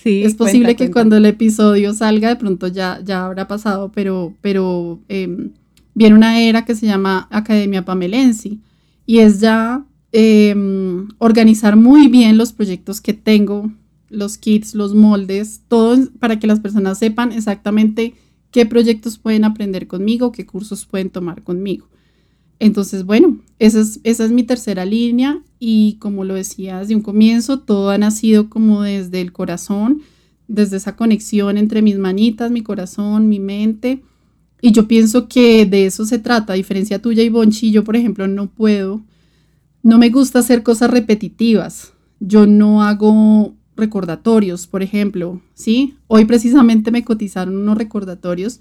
[0.00, 4.34] Sí, es posible que cuando el episodio salga de pronto ya, ya habrá pasado, pero,
[4.40, 5.50] pero em,
[5.94, 8.60] viene una era que se llama Academia Pamelensi
[9.06, 13.72] y es ya em, organizar muy bien los proyectos que tengo,
[14.08, 18.14] los kits, los moldes, todo para que las personas sepan exactamente
[18.50, 21.88] qué proyectos pueden aprender conmigo, qué cursos pueden tomar conmigo.
[22.62, 27.90] Entonces, bueno, esa es, mi tercera línea y como lo decía desde un comienzo, todo
[27.90, 30.02] ha nacido como desde el corazón,
[30.46, 34.04] desde esa conexión entre mis manitas, mi corazón, mi mente.
[34.60, 37.96] Y yo pienso que de eso se trata, a diferencia tuya y Bonchi, yo por
[37.96, 39.02] ejemplo no puedo,
[39.82, 41.94] no me gusta hacer cosas repetitivas.
[42.20, 45.96] Yo no hago recordatorios, por ejemplo, ¿sí?
[46.06, 48.60] Hoy precisamente me cotizaron unos recordatorios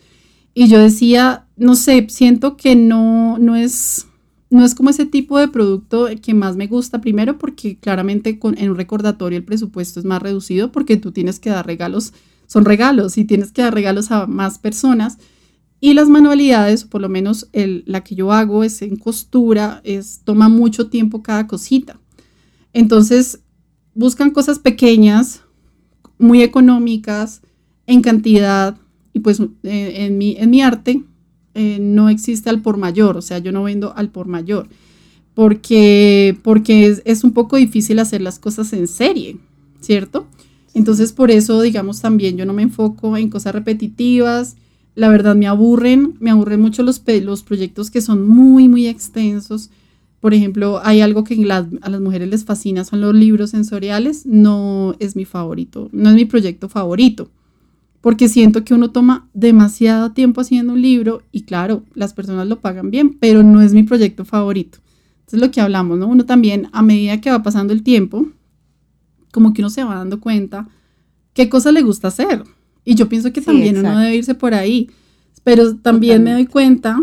[0.53, 4.07] y yo decía, no sé, siento que no, no es,
[4.49, 8.57] no es como ese tipo de producto que más me gusta, primero porque claramente con,
[8.57, 12.13] en un recordatorio el presupuesto es más reducido porque tú tienes que dar regalos,
[12.47, 15.17] son regalos y tienes que dar regalos a más personas.
[15.79, 20.21] Y las manualidades, por lo menos el, la que yo hago es en costura, es,
[20.23, 21.99] toma mucho tiempo cada cosita.
[22.71, 23.39] Entonces,
[23.95, 25.41] buscan cosas pequeñas,
[26.19, 27.41] muy económicas,
[27.87, 28.77] en cantidad,
[29.13, 31.03] y pues eh, en, mi, en mi arte
[31.53, 34.67] eh, no existe al por mayor, o sea, yo no vendo al por mayor,
[35.33, 39.37] porque, porque es, es, un poco difícil hacer las cosas en serie,
[39.81, 40.27] ¿cierto?
[40.73, 44.55] Entonces, por eso, digamos, también yo no me enfoco en cosas repetitivas,
[44.95, 49.69] la verdad me aburren, me aburren mucho los, los proyectos que son muy, muy extensos.
[50.19, 51.33] Por ejemplo, hay algo que
[51.81, 56.15] a las mujeres les fascina, son los libros sensoriales, no es mi favorito, no es
[56.15, 57.29] mi proyecto favorito
[58.01, 62.59] porque siento que uno toma demasiado tiempo haciendo un libro y claro, las personas lo
[62.59, 64.79] pagan bien, pero no es mi proyecto favorito.
[65.19, 66.07] Entonces lo que hablamos, ¿no?
[66.07, 68.27] Uno también a medida que va pasando el tiempo,
[69.31, 70.67] como que uno se va dando cuenta
[71.33, 72.43] qué cosa le gusta hacer.
[72.83, 74.89] Y yo pienso que también uno debe irse por ahí,
[75.43, 76.99] pero también me doy cuenta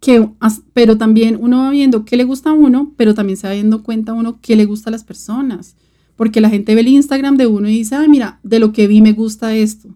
[0.00, 0.28] que,
[0.74, 3.82] pero también uno va viendo qué le gusta a uno, pero también se va dando
[3.82, 5.74] cuenta uno qué le gusta a las personas.
[6.16, 8.86] Porque la gente ve el Instagram de uno y dice, ay, mira, de lo que
[8.86, 9.88] vi me gusta esto.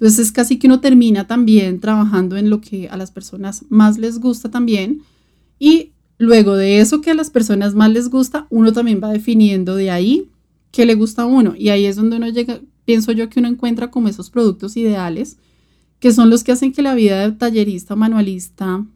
[0.00, 3.98] Entonces es casi que uno termina también trabajando en lo que a las personas más
[3.98, 5.02] les gusta también.
[5.58, 9.76] Y luego de eso que a las personas más les gusta, uno también va definiendo
[9.76, 10.30] de ahí
[10.70, 11.52] qué le gusta a uno.
[11.54, 15.36] Y ahí es donde uno llega, pienso yo que uno encuentra como esos productos ideales,
[15.98, 18.86] que son los que hacen que la vida de tallerista o manualista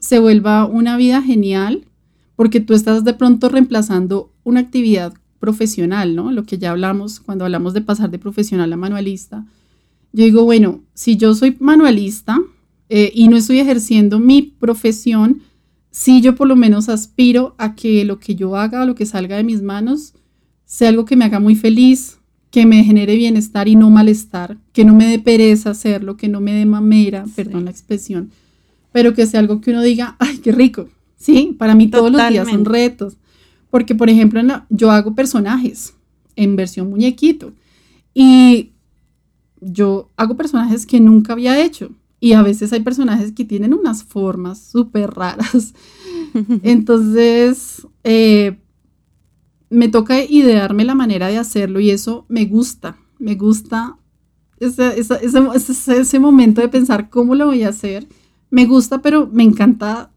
[0.00, 1.86] se vuelva una vida genial,
[2.34, 6.32] porque tú estás de pronto reemplazando una actividad profesional, ¿no?
[6.32, 9.46] Lo que ya hablamos cuando hablamos de pasar de profesional a manualista
[10.12, 12.38] yo digo, bueno, si yo soy manualista
[12.88, 15.42] eh, y no estoy ejerciendo mi profesión,
[15.90, 19.36] si yo por lo menos aspiro a que lo que yo haga, lo que salga
[19.36, 20.14] de mis manos,
[20.64, 22.18] sea algo que me haga muy feliz,
[22.50, 26.40] que me genere bienestar y no malestar, que no me dé pereza hacerlo, que no
[26.40, 28.30] me dé mamera, perdón la expresión,
[28.92, 31.54] pero que sea algo que uno diga, ay, qué rico, ¿sí?
[31.58, 33.16] Para mí todos los días son retos,
[33.70, 35.94] porque por ejemplo yo hago personajes
[36.34, 37.52] en versión muñequito
[38.14, 38.70] y
[39.60, 41.90] yo hago personajes que nunca había hecho
[42.20, 45.74] y a veces hay personajes que tienen unas formas súper raras.
[46.62, 48.58] Entonces, eh,
[49.70, 53.96] me toca idearme la manera de hacerlo y eso me gusta, me gusta
[54.58, 58.06] ese, ese, ese, momento de pensar cómo lo voy a hacer.
[58.50, 60.10] Me gusta, pero me encanta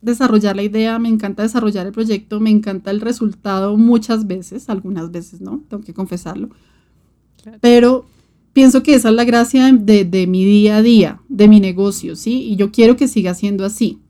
[0.00, 5.12] desarrollar la idea, me encanta desarrollar el proyecto, me encanta el resultado muchas veces, algunas
[5.12, 6.50] veces no, tengo que confesarlo.
[7.60, 8.06] Pero
[8.56, 12.40] pienso que esa es la gracia de, mi día a día, de mi negocio, ¿sí?
[12.44, 14.00] Y yo quiero que siga siendo así.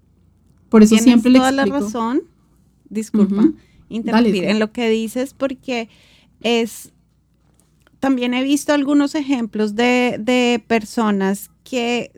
[0.69, 1.57] Por eso siempre le explico.
[1.57, 2.23] toda la razón,
[2.89, 3.45] disculpa,
[3.89, 5.89] interrumpir en lo que dices, porque
[6.43, 6.93] es,
[7.99, 12.13] también he visto algunos ejemplos de, de personas que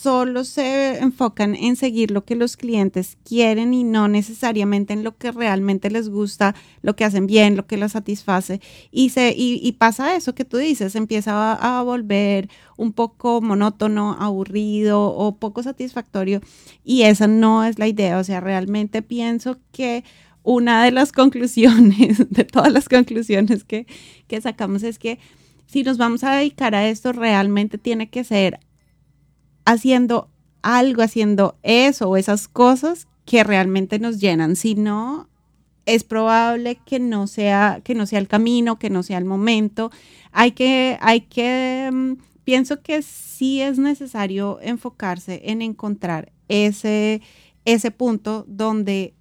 [0.00, 5.18] solo se enfocan en seguir lo que los clientes quieren y no necesariamente en lo
[5.18, 8.60] que realmente les gusta, lo que hacen bien, lo que los satisface.
[8.90, 12.48] Y, se, y, pasa eso que tú dices, empieza a, volver
[12.78, 16.40] un poco monótono, aburrido o poco satisfactorio.
[16.82, 18.18] Y esa no es la idea.
[18.18, 20.02] O sea, realmente pienso que
[20.42, 23.86] una de las conclusiones, de todas las conclusiones que,
[24.28, 25.18] que sacamos es que
[25.66, 28.60] si nos vamos a dedicar a esto, realmente tiene que ser
[29.70, 30.28] haciendo
[30.62, 34.56] algo, haciendo eso o esas cosas que realmente nos llenan.
[34.56, 35.28] Si no,
[35.86, 39.90] es probable que no sea, que no sea el camino, que no sea el momento.
[40.32, 42.12] Hay que, hay que, mm,
[42.44, 47.22] pienso que sí es necesario enfocarse en encontrar ese,
[47.64, 49.14] ese punto donde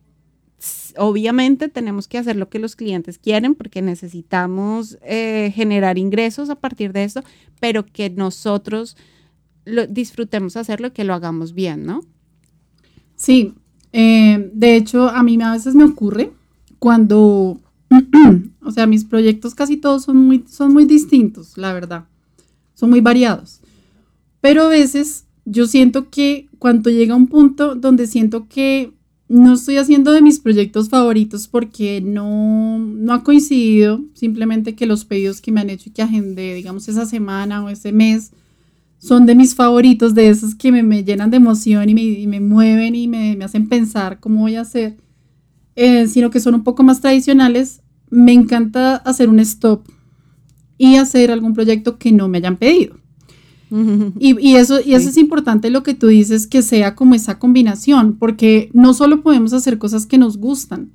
[0.98, 6.56] obviamente tenemos que hacer lo que los clientes quieren porque necesitamos eh, generar ingresos a
[6.56, 7.24] partir de eso,
[7.62, 8.98] pero que nosotros
[9.66, 12.02] lo, disfrutemos hacerlo, que lo hagamos bien, ¿no?
[13.16, 13.54] Sí,
[13.92, 16.32] eh, de hecho a mí a veces me ocurre
[16.80, 17.60] cuando,
[18.64, 22.06] o sea, mis proyectos casi todos son muy, son muy distintos, la verdad,
[22.74, 23.62] son muy variados,
[24.42, 28.94] pero a veces yo siento que cuando llega un punto donde siento que
[29.30, 35.06] no estoy haciendo de mis proyectos favoritos porque no, no ha coincidido, simplemente que los
[35.06, 38.32] pedidos que me han hecho y que agendé, digamos, esa semana o ese mes,
[39.00, 43.08] son de mis favoritos, de esos que me, llenan de emoción y me, mueven y
[43.08, 44.98] me, hacen pensar cómo voy a hacer,
[45.76, 49.88] eh, sino que son un poco más tradicionales, me encanta hacer un stop
[50.78, 52.98] y hacer algún proyecto que no me hayan pedido.
[54.20, 57.38] Y, y eso, y eso es importante lo que tú dices, que sea como esa
[57.38, 60.90] combinación, porque no solo podemos hacer cosas que nos gustan,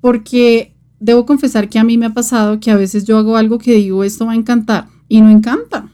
[0.00, 3.58] porque debo confesar que a mí me ha pasado que a veces yo hago algo
[3.58, 5.88] que digo, esto va a encantar, y no encanta.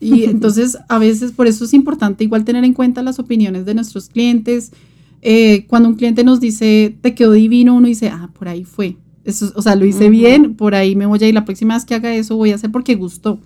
[0.00, 3.74] Y entonces a veces por eso es importante igual tener en cuenta las opiniones de
[3.74, 4.72] nuestros clientes.
[5.22, 8.96] Eh, cuando un cliente nos dice, te quedó divino, uno dice, ah, por ahí fue.
[9.24, 11.34] Eso, o sea, lo hice bien, por ahí me voy a ir.
[11.34, 13.38] La próxima vez que haga eso voy a hacer porque gustó.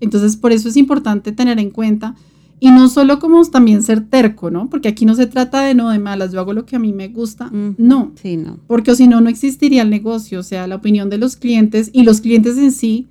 [0.00, 2.14] Entonces, por eso es importante tener en cuenta.
[2.60, 4.70] Y no solo como también ser terco, ¿no?
[4.70, 6.92] Porque aquí no se trata de no de malas, yo hago lo que a mí
[6.92, 7.50] me gusta.
[7.52, 8.12] No.
[8.22, 8.60] Sí, no.
[8.68, 10.38] Porque si no, no existiría el negocio.
[10.38, 13.08] O sea, la opinión de los clientes y los clientes en sí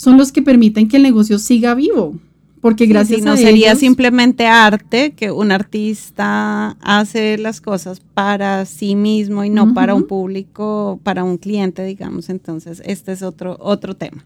[0.00, 2.14] son los que permiten que el negocio siga vivo.
[2.62, 9.44] Porque gracias no sería simplemente arte, que un artista hace las cosas para sí mismo
[9.44, 12.30] y no para un público, para un cliente, digamos.
[12.30, 14.24] Entonces, este es otro, otro tema.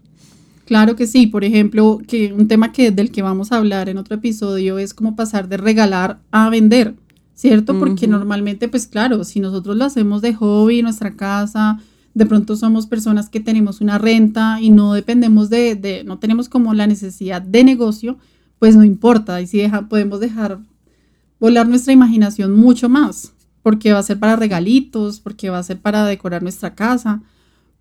[0.63, 3.97] Claro que sí, por ejemplo, que un tema que del que vamos a hablar en
[3.97, 6.95] otro episodio es cómo pasar de regalar a vender,
[7.33, 7.77] ¿cierto?
[7.77, 11.81] Porque normalmente, pues claro, si nosotros lo hacemos de hobby en nuestra casa,
[12.15, 16.47] de pronto somos personas que tenemos una renta y no dependemos de, de no tenemos
[16.47, 18.17] como la necesidad de negocio,
[18.57, 20.59] pues no importa, y si deja, podemos dejar
[21.41, 25.77] volar nuestra imaginación mucho más, porque va a ser para regalitos, porque va a ser
[25.79, 27.21] para decorar nuestra casa,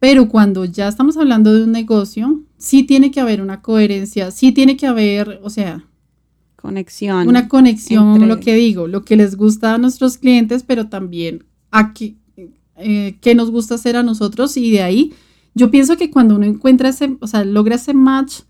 [0.01, 4.51] pero cuando ya estamos hablando de un negocio, sí tiene que haber una coherencia, sí
[4.51, 5.85] tiene que haber, o sea,
[6.57, 7.29] conexión.
[7.29, 12.19] Una conexión, lo que digo, lo que les gusta a nuestros clientes, pero también aquí
[12.77, 15.13] eh, qué nos gusta hacer a nosotros y de ahí
[15.55, 18.41] yo pienso que cuando uno encuentra ese, o sea, logra ese match,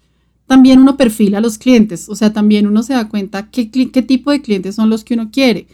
[0.47, 4.03] también uno perfila a los clientes, o sea, también uno se da cuenta qué, qué
[4.03, 5.67] tipo de clientes son los que uno quiere.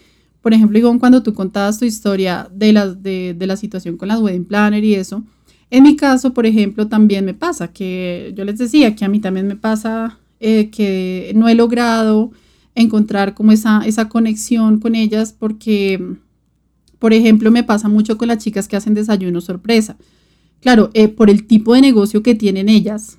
[0.43, 4.09] Por ejemplo, Ivonne, cuando tú contabas tu historia de la, de, de la situación con
[4.09, 5.23] las wedding planner y eso,
[5.71, 9.21] en mi caso, por ejemplo, también me pasa que yo les decía que a mí
[9.21, 12.33] también me pasa eh, que no he logrado
[12.75, 16.17] encontrar como esa, esa conexión con ellas porque
[17.01, 19.97] por ejemplo, me pasa mucho con las chicas que hacen desayuno sorpresa.
[20.61, 23.19] Claro, eh, por el tipo de negocio que tienen ellas,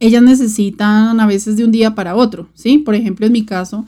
[0.00, 2.78] ellas necesitan a veces de un día para otro, ¿sí?
[2.78, 3.84] Por ejemplo, en mi caso,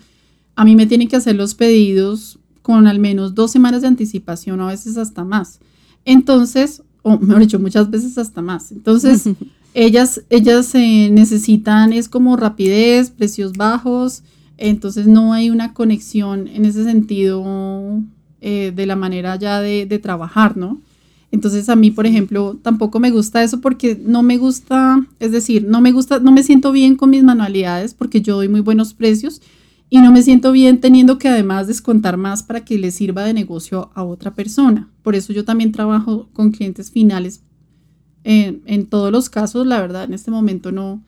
[0.55, 4.61] a mí me tienen que hacer los pedidos con al menos dos semanas de anticipación,
[4.61, 5.59] a veces hasta más.
[6.05, 8.73] Entonces, o mejor dicho, muchas veces hasta más.
[8.73, 9.25] Entonces,
[9.75, 14.23] ellas, ellas eh, necesitan, es como rapidez, precios bajos,
[14.59, 18.03] entonces no hay una conexión en ese sentido
[18.49, 20.81] eh, de la manera ya de, trabajar, ¿no?
[21.33, 25.67] Entonces a mí, por ejemplo, tampoco me gusta eso porque no me gusta, es decir,
[25.67, 28.95] no me gusta, no me siento bien con mis manualidades porque yo doy muy buenos
[28.95, 29.43] precios
[29.91, 33.35] y no me siento bien teniendo que además descontar más para que le sirva de
[33.35, 34.89] negocio a otra persona.
[35.03, 37.43] Por eso yo también trabajo con clientes finales.
[38.23, 41.03] en todos los casos, la verdad, en este momento no,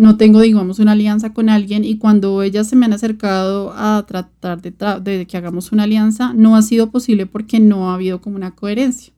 [0.00, 4.02] no tengo, digamos, una alianza con alguien y cuando ellas se me han acercado a
[4.08, 8.36] tratar de, que hagamos una alianza, no ha sido posible porque no ha habido como
[8.36, 9.12] una coherencia.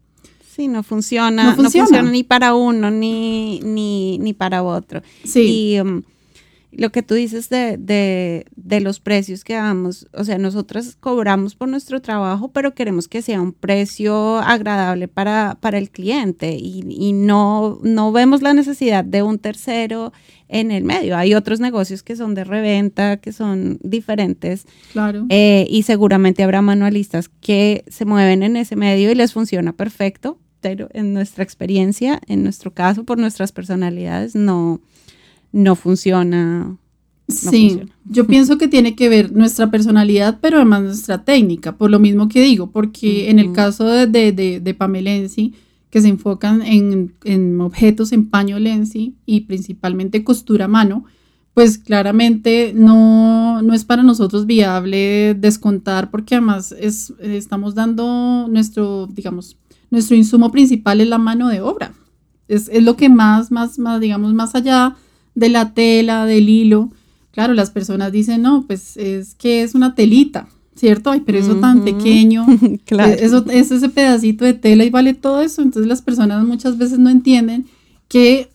[0.45, 5.03] Sí, no funciona, no funciona, ni para uno ni, ni, ni para otro.
[5.23, 5.75] Sí.
[5.77, 6.03] Y um,
[6.73, 11.55] lo que tú dices de, de, de, los precios que damos, o sea, nosotros cobramos
[11.55, 16.83] por nuestro trabajo, pero queremos que sea un precio agradable para, para el cliente y,
[16.89, 20.13] y no, no vemos la necesidad de un tercero
[20.49, 21.17] en el medio.
[21.17, 24.67] Hay otros negocios que son de reventa, que son diferentes.
[24.93, 25.27] Claro.
[25.29, 30.39] Eh, y seguramente habrá manualistas que se mueven en ese medio y les funciona perfecto,
[30.61, 34.81] pero en nuestra experiencia, en nuestro caso, por nuestras personalidades, no
[35.53, 36.77] no funciona.
[37.29, 41.99] sí, yo pienso que tiene que ver nuestra personalidad, pero además nuestra técnica, por lo
[41.99, 45.55] mismo que digo, porque en el caso de, de, de, Pamelensi,
[45.91, 51.05] que se enfocan en, en, objetos en paño Lenzi y principalmente costura a mano,
[51.55, 59.07] pues claramente no, no es para nosotros viable descontar porque además es, estamos dando nuestro,
[59.07, 59.59] digamos,
[59.91, 61.93] nuestro insumo principal es la mano de obra.
[62.49, 64.97] Es, es lo que más, más, más, digamos, más allá
[65.35, 66.91] de la tela, del hilo.
[67.33, 71.11] Claro, las personas dicen, no, pues es que es una telita, ¿cierto?
[71.11, 72.47] Ay, pero eso tan pequeño,
[72.85, 73.13] claro.
[73.13, 75.63] eso es ese pedacito de tela y vale todo eso.
[75.63, 77.67] Entonces las personas muchas veces no entienden
[78.09, 78.51] que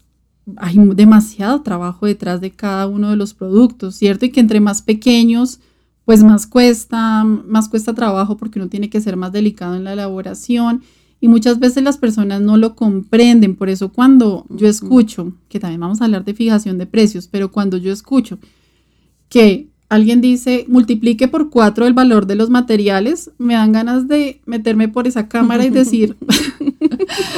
[0.56, 4.26] hay demasiado trabajo detrás de cada uno de los productos, ¿cierto?
[4.26, 5.60] Y que entre más pequeños,
[6.06, 9.94] pues más cuesta, más cuesta trabajo porque uno tiene que ser más delicado en la
[9.94, 10.84] elaboración
[11.20, 13.56] y muchas veces las personas no lo comprenden.
[13.56, 17.52] Por eso cuando yo escucho, que también vamos a hablar de fijación de precios, pero
[17.52, 18.38] cuando yo escucho
[19.30, 24.42] que alguien dice multiplique por cuatro el valor de los materiales, me dan ganas de
[24.46, 26.18] meterme por esa cámara y decir,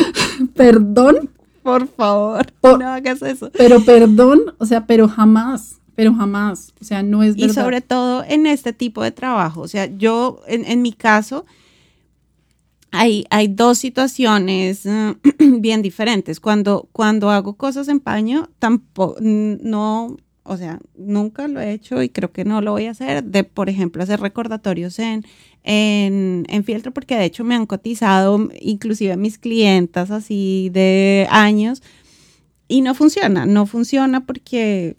[0.56, 1.30] perdón.
[1.64, 3.52] Por favor, no hagas eso.
[3.56, 7.50] Pero perdón, o sea, pero jamás, pero jamás, o sea, no es verdad.
[7.50, 11.46] Y sobre todo en este tipo de trabajo, o sea, yo en, en mi caso,
[12.92, 15.16] hay, hay dos situaciones uh,
[15.60, 16.40] bien diferentes.
[16.40, 22.10] Cuando, cuando hago cosas en paño, tampoco, no, o sea, nunca lo he hecho y
[22.10, 25.26] creo que no lo voy a hacer, de, por ejemplo, hacer recordatorios en,
[25.64, 31.84] en, en fieltro, porque de hecho me han cotizado inclusive mis clientas así de años
[32.68, 34.96] y no funciona, no funciona porque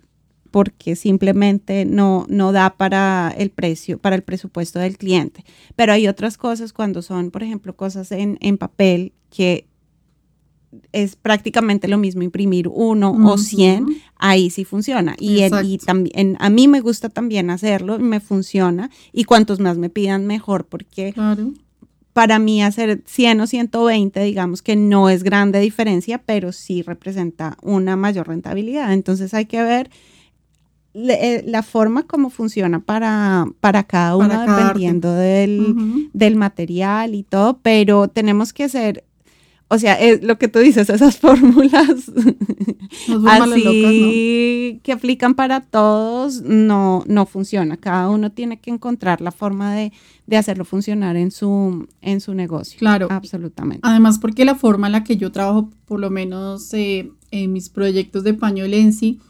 [0.51, 5.45] porque simplemente no, no da para el precio, para el presupuesto del cliente.
[5.77, 9.67] Pero hay otras cosas cuando son, por ejemplo, cosas en, en papel que
[10.93, 13.87] es prácticamente lo mismo imprimir uno o cien,
[14.17, 15.17] ahí sí funciona.
[15.19, 18.91] Y, y también a mí me gusta también hacerlo, me funciona.
[19.13, 21.13] Y cuantos más me pidan, mejor, porque
[22.13, 27.57] para mí hacer 100 o 120, digamos que no es grande diferencia, pero sí representa
[27.63, 28.93] una mayor rentabilidad.
[28.93, 29.91] Entonces hay que ver
[30.95, 37.59] eh, la forma como funciona para, para cada uno, dependiendo del, del, material y todo,
[37.63, 39.05] pero tenemos que hacer,
[39.69, 42.11] o sea, es lo que tú dices, esas fórmulas
[43.29, 47.77] así que aplican para todos, no, no funciona.
[47.77, 49.93] Cada uno tiene que encontrar la forma de,
[50.27, 52.79] de hacerlo funcionar en su, en su negocio.
[52.79, 53.07] Claro.
[53.11, 53.81] Absolutamente.
[53.83, 57.69] Además, porque la forma en la que yo trabajo, por lo menos eh, en mis
[57.69, 59.21] proyectos de pañol en sí,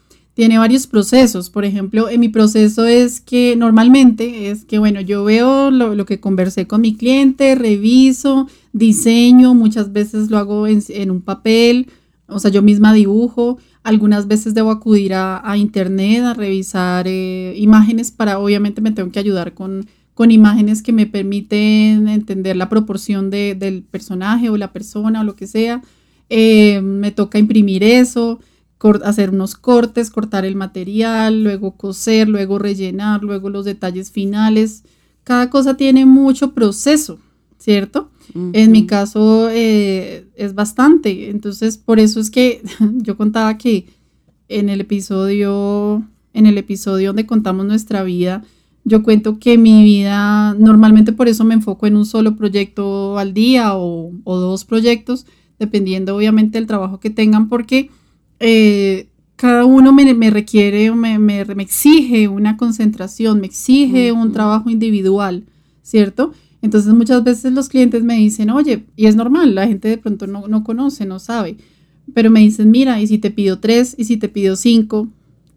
[0.41, 1.51] tiene varios procesos.
[1.51, 6.19] Por ejemplo, en mi proceso es que normalmente es que, bueno, yo veo lo, que
[6.19, 11.89] conversé con mi cliente, reviso, diseño, muchas veces lo hago en, un papel,
[12.25, 13.59] o sea, yo misma dibujo.
[13.83, 19.19] Algunas veces debo acudir a, internet a revisar eh, imágenes para, obviamente me tengo que
[19.19, 19.85] ayudar con,
[20.15, 25.35] con imágenes que me permiten entender la proporción del personaje o la persona o lo
[25.35, 25.83] que sea.
[26.31, 28.39] Eh, me toca imprimir eso
[29.03, 34.83] hacer unos cortes, cortar el material, luego coser, luego rellenar, luego los detalles finales.
[35.23, 37.19] Cada cosa tiene mucho proceso,
[37.59, 38.09] ¿cierto?
[38.53, 41.29] En mi caso eh, es bastante.
[41.29, 42.61] Entonces, por eso es que
[42.97, 43.87] yo contaba que
[44.47, 46.03] en el episodio,
[46.33, 48.43] en el episodio donde contamos nuestra vida,
[48.83, 53.33] yo cuento que mi vida, normalmente por eso me enfoco en un solo proyecto al
[53.33, 55.27] día o, o dos proyectos,
[55.59, 57.91] dependiendo obviamente del trabajo que tengan, porque
[58.43, 65.45] eh, cada uno me, requiere, me, me, exige una concentración, me exige un trabajo individual,
[65.83, 66.33] ¿cierto?
[66.61, 70.25] Entonces muchas veces los clientes me dicen, oye, y es normal, la gente de pronto
[70.27, 71.57] no, no conoce, no sabe,
[72.13, 73.95] pero me dicen, mira, ¿y si te pido tres?
[73.97, 75.07] ¿Y si te pido cinco?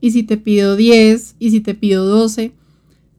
[0.00, 1.36] ¿Y si te pido diez?
[1.38, 2.52] ¿Y si te pido doce?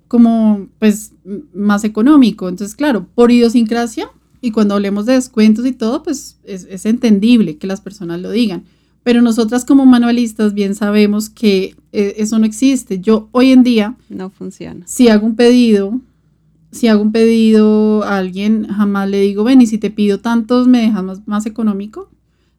[0.08, 1.14] Como, pues,
[1.54, 2.50] más económico.
[2.50, 4.10] Entonces, claro, por idiosincrasia,
[4.42, 8.30] y cuando hablemos de descuentos y todo, pues es, es entendible que las personas lo
[8.30, 8.64] digan.
[9.06, 13.00] Pero nosotras como manualistas bien sabemos que eh, eso no existe.
[13.00, 13.96] Yo hoy en día...
[14.10, 14.84] No funciona.
[14.88, 16.02] Si hago un pedido,
[16.72, 20.68] si hago un pedido a alguien, jamás le digo, ven, y si te pido tantos,
[20.68, 22.10] ¿me dejas más, más económico?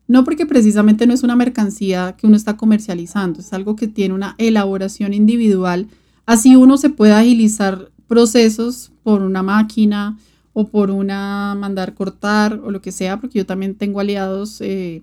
[0.07, 4.14] No porque precisamente no es una mercancía que uno está comercializando, es algo que tiene
[4.14, 5.88] una elaboración individual.
[6.26, 10.16] Así uno se puede agilizar procesos por una máquina
[10.53, 15.03] o por una mandar cortar o lo que sea, porque yo también tengo aliados eh,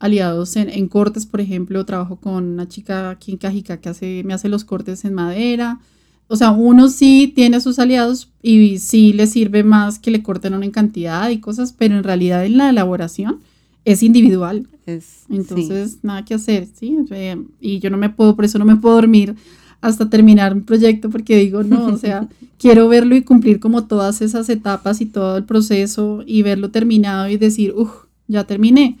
[0.00, 4.32] aliados en, cortes, por ejemplo, trabajo con una chica aquí en Cajica que hace, me
[4.32, 5.78] hace los cortes en madera.
[6.26, 10.54] O sea, uno sí tiene sus aliados y sí le sirve más que le corten
[10.54, 13.40] una en cantidad y cosas, pero en realidad en la elaboración
[13.84, 14.66] es individual.
[14.86, 16.96] Es, Entonces, nada que hacer, ¿sí?
[17.10, 19.36] Eh, y yo no me puedo, por eso no me puedo dormir
[19.82, 22.26] hasta terminar un proyecto porque digo, no, o sea,
[22.58, 27.28] quiero verlo y cumplir como todas esas etapas y todo el proceso y verlo terminado
[27.28, 27.90] y decir, uff,
[28.28, 28.96] ya terminé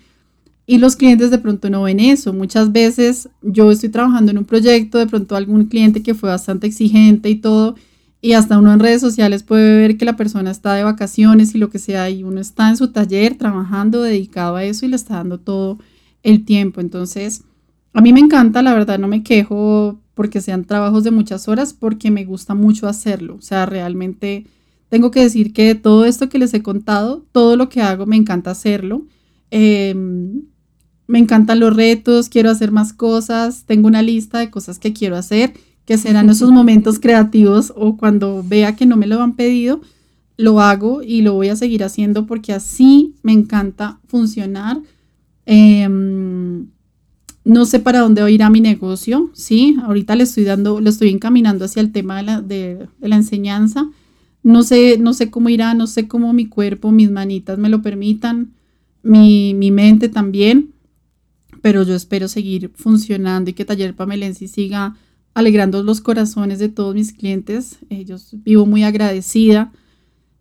[0.70, 2.32] y los clientes de pronto no ven eso.
[2.32, 6.68] Muchas veces yo estoy trabajando en un proyecto, de pronto algún cliente que fue bastante
[6.68, 7.74] exigente y todo,
[8.20, 11.58] y hasta uno en redes sociales puede ver que la persona está de vacaciones y
[11.58, 14.94] lo que sea, y uno está en su taller trabajando, dedicado a eso y le
[14.94, 15.78] está dando todo
[16.22, 16.80] el tiempo.
[16.80, 17.42] Entonces,
[17.92, 21.74] a mí me encanta, la verdad, no me quejo porque sean trabajos de muchas horas,
[21.74, 23.34] porque me gusta mucho hacerlo.
[23.34, 24.46] O sea, realmente
[24.88, 28.14] tengo que decir que todo esto que les he contado, todo lo que hago, me
[28.14, 29.02] encanta hacerlo.
[29.50, 29.96] Eh,
[31.10, 35.16] me encantan los retos, quiero hacer más cosas, tengo una lista de cosas que quiero
[35.16, 35.54] hacer,
[35.84, 39.80] que serán esos momentos creativos o cuando vea que no me lo han pedido,
[40.36, 44.78] lo hago y lo voy a seguir haciendo porque así me encanta funcionar.
[45.46, 46.68] Em,
[47.44, 49.76] no sé para dónde va a ir a mi negocio, ¿sí?
[49.82, 53.90] Ahorita le estoy dando, lo estoy encaminando hacia el tema de la, de, la enseñanza.
[54.44, 57.82] No sé, no sé cómo irá, no sé cómo mi cuerpo, mis manitas me lo
[57.82, 58.52] permitan,
[59.02, 60.70] mi, mi mente también
[61.62, 64.96] pero yo espero seguir funcionando y que Taller Pamelensi siga
[65.34, 67.78] alegrando los corazones de todos mis clientes.
[67.88, 69.72] Ellos vivo muy agradecida.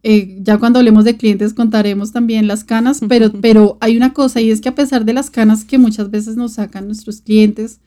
[0.01, 4.41] Eh, ya cuando hablemos de clientes contaremos también las canas, pero, pero hay una cosa
[4.41, 7.81] y es que a pesar de las canas que muchas veces nos sacan nuestros clientes,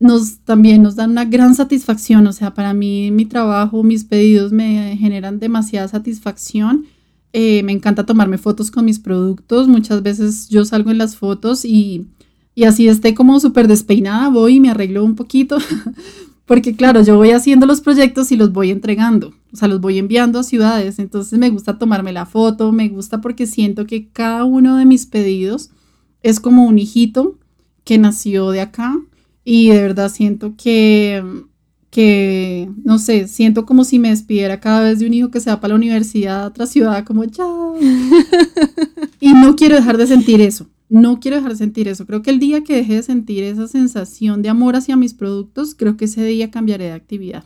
[0.00, 2.26] nos también nos dan una gran satisfacción.
[2.26, 6.86] O sea, para mí mi trabajo, mis pedidos me generan demasiada satisfacción.
[7.32, 9.66] Eh, me encanta tomarme fotos con mis productos.
[9.66, 12.06] Muchas veces yo salgo en las fotos y,
[12.54, 15.58] y así esté como súper despeinada, voy y me arreglo un poquito.
[16.46, 19.98] Porque claro, yo voy haciendo los proyectos y los voy entregando, o sea, los voy
[19.98, 24.44] enviando a ciudades, entonces me gusta tomarme la foto, me gusta porque siento que cada
[24.44, 25.70] uno de mis pedidos
[26.22, 27.38] es como un hijito
[27.84, 28.94] que nació de acá
[29.42, 31.24] y de verdad siento que,
[31.94, 35.48] que, no sé, siento como si me despidiera cada vez de un hijo que se
[35.48, 37.76] va para la universidad a otra ciudad, como chao.
[39.20, 40.66] y no quiero dejar de sentir eso.
[40.88, 42.04] No quiero dejar de sentir eso.
[42.04, 45.76] Creo que el día que deje de sentir esa sensación de amor hacia mis productos,
[45.76, 47.44] creo que ese día cambiaré de actividad.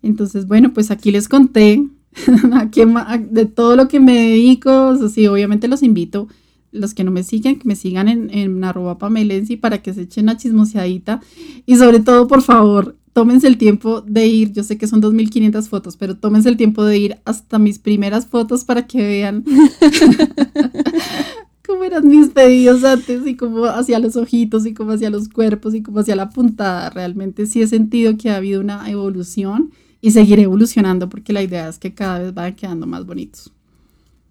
[0.00, 1.84] Entonces, bueno, pues aquí les conté
[3.30, 4.90] de todo lo que me dedico.
[4.90, 6.28] O sí, obviamente los invito
[6.72, 10.02] los que no me siguen, que me sigan en, en arroba pamelensi para que se
[10.02, 11.20] echen una chismoseadita.
[11.64, 15.68] Y sobre todo, por favor, tómense el tiempo de ir, yo sé que son 2.500
[15.68, 19.40] fotos, pero tómense el tiempo de ir hasta mis primeras fotos para que vean
[21.66, 25.74] cómo eran mis pedidos antes y cómo hacia los ojitos y cómo hacia los cuerpos
[25.74, 26.90] y cómo hacia la puntada.
[26.90, 29.70] Realmente sí he sentido que ha habido una evolución
[30.02, 33.50] y seguiré evolucionando porque la idea es que cada vez van quedando más bonitos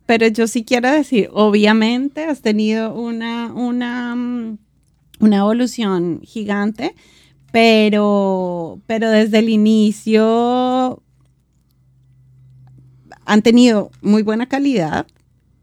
[0.06, 4.58] pero yo sí quiero decir, obviamente has tenido una, una, mm,
[5.20, 6.95] una evolución gigante,
[7.51, 11.01] pero, pero desde el inicio
[13.26, 15.08] han tenido muy buena calidad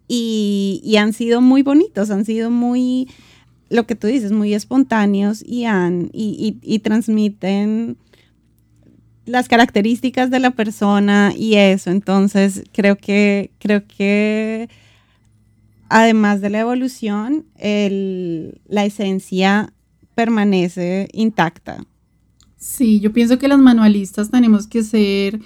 [0.09, 3.09] y, han sido muy bonitos, han sido muy,
[3.71, 7.97] lo que tú dices, muy espontáneos y, han, y transmiten
[9.25, 11.91] las características de la persona y eso.
[11.91, 14.69] Entonces, creo que, creo que
[15.89, 19.73] además de la evolución, la esencia
[20.15, 21.85] permanece intacta.
[22.57, 25.41] Sí, yo pienso que las manualistas tenemos que ser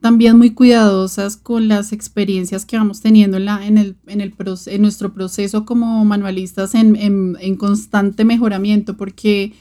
[0.00, 4.34] también muy cuidadosas con las experiencias que vamos teniendo en, en, el, en, el,
[4.66, 9.52] en nuestro proceso como manualistas en, en constante mejoramiento, porque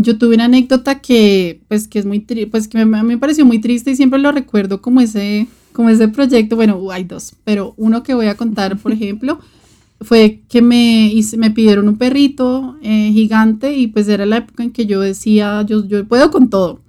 [0.00, 2.20] yo tuve una anécdota que, pues, que es muy,
[2.50, 6.06] pues, que me, me, pareció muy triste y siempre lo recuerdo como ese, como ese
[6.06, 6.54] proyecto.
[6.54, 9.40] Bueno, hay dos, pero uno que voy a contar, por ejemplo,
[10.00, 14.70] fue que me, me pidieron un perrito eh, gigante y pues era la época en
[14.70, 16.80] que yo decía, yo, yo puedo con todo.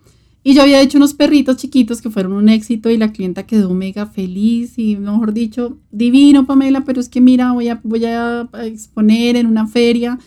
[0.43, 3.73] Y yo había hecho unos perritos chiquitos que fueron un éxito y la clienta quedó
[3.73, 8.47] mega feliz y, mejor dicho, divino, Pamela, pero es que mira, voy a, voy a
[8.63, 10.19] exponer en una feria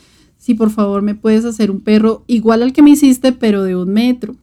[0.43, 3.76] si por favor me puedes hacer un perro igual al que me hiciste, pero de
[3.76, 4.34] un metro,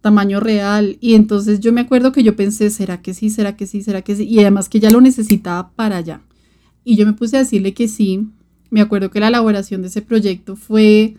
[0.00, 0.96] tamaño real.
[0.98, 3.28] Y entonces yo me acuerdo que yo pensé, ¿será que sí?
[3.28, 3.82] ¿Será que sí?
[3.82, 4.24] ¿Será que sí?
[4.24, 6.22] Y además que ya lo necesitaba para allá.
[6.84, 8.28] Y yo me puse a decirle que sí.
[8.70, 11.18] Me acuerdo que la elaboración de ese proyecto fue...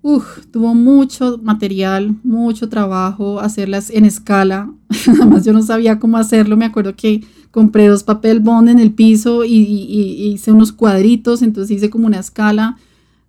[0.00, 4.72] Uf, tuvo mucho material, mucho trabajo, hacerlas en escala.
[5.08, 6.56] Además, yo no sabía cómo hacerlo.
[6.56, 11.42] Me acuerdo que compré dos papel bond en el piso y, y hice unos cuadritos,
[11.42, 12.78] entonces hice como una escala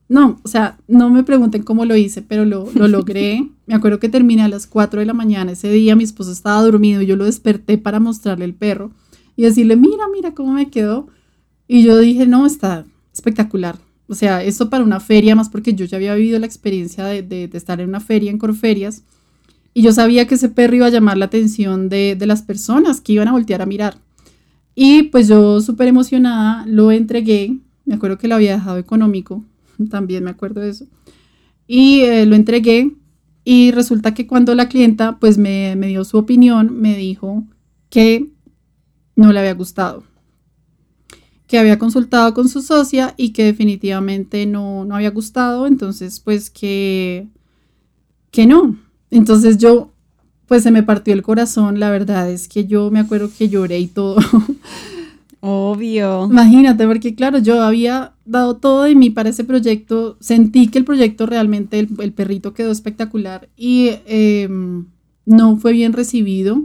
[0.07, 3.49] no, o sea, no me pregunten cómo lo hice, pero lo, logré.
[3.65, 5.53] Me acuerdo que terminé a las 4 de la mañana.
[5.53, 8.91] Ese día mi esposo estaba dormido y yo lo desperté para mostrarle el perro
[9.35, 11.07] y decirle, mira, mira cómo me quedó.
[11.67, 13.79] Y yo dije, no, está espectacular.
[14.07, 17.49] O sea, eso para una feria, más porque yo ya había vivido la experiencia de,
[17.53, 19.01] estar en una feria en Corferias.
[19.73, 23.01] Y yo sabía que ese perro iba a llamar la atención de, de las personas
[23.01, 23.97] que iban a voltear a mirar.
[24.75, 27.57] Y pues yo súper emocionada lo entregué.
[27.85, 29.43] Me acuerdo que lo había dejado económico
[29.89, 30.85] también me acuerdo de eso.
[31.67, 32.95] Y eh, lo entregué
[33.43, 37.43] y resulta que cuando la clienta pues me, dio su opinión, me dijo
[37.89, 38.31] que
[39.15, 40.03] no le había gustado,
[41.47, 46.49] que había consultado con su socia y que definitivamente no, no había gustado, entonces pues
[46.49, 47.27] que,
[48.31, 48.77] que no.
[49.11, 49.91] Entonces yo
[50.47, 53.79] pues se me partió el corazón, la verdad es que yo me acuerdo que lloré
[53.79, 54.17] y todo.
[55.47, 56.25] Obvio.
[56.25, 60.85] Imagínate, porque claro, yo había dado todo de mí para ese proyecto, sentí que el
[60.85, 64.87] proyecto realmente, el, perrito quedó espectacular y em,
[65.23, 66.63] no fue bien recibido.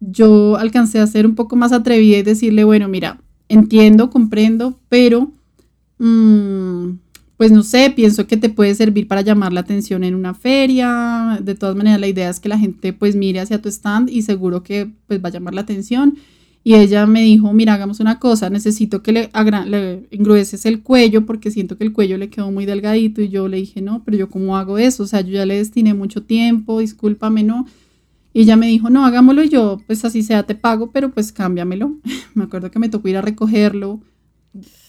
[0.00, 5.32] Yo alcancé a ser un poco más atrevida y decirle, bueno, mira, entiendo, comprendo, pero
[5.96, 6.90] mm,
[7.38, 11.38] pues no sé, pienso que te puede servir para llamar la atención en una feria.
[11.42, 14.20] De todas maneras, la idea es que la gente pues mire hacia tu stand y
[14.20, 16.18] seguro que pues va a llamar la atención
[16.64, 19.30] Y ella me dijo, mira, hagamos una cosa, necesito que le,
[19.66, 23.22] le engrueses el cuello porque siento que el cuello le quedó muy delgadito.
[23.22, 25.56] Y yo le dije, no, pero yo cómo hago eso, o sea, yo ya le
[25.56, 27.66] destiné mucho tiempo, discúlpame, no.
[28.32, 31.32] Y ella me dijo, no, hagámoslo y yo, pues así sea, te pago, pero pues
[31.32, 31.96] cámbiamelo.
[32.34, 34.00] me acuerdo que me tocó ir a recogerlo,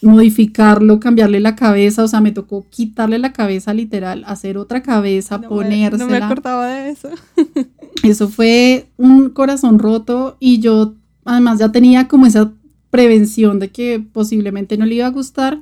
[0.02, 5.42] modificarlo, cambiarle la cabeza, o sea, me tocó quitarle la cabeza literal, hacer otra cabeza,
[5.42, 6.06] ponérsela.
[6.06, 7.10] no me acordaba de eso.
[8.04, 10.96] eso fue un corazón roto y yo
[11.30, 12.52] además ya tenía como esa
[12.90, 15.60] prevención de que posiblemente no le iba a gustar.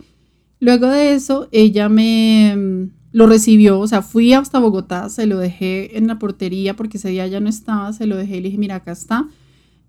[0.59, 5.37] Luego de eso, ella me mm, lo recibió, o sea, fui hasta Bogotá, se lo
[5.37, 8.47] dejé en la portería porque ese día ya no estaba, se lo dejé y le
[8.47, 9.27] dije, mira, acá está.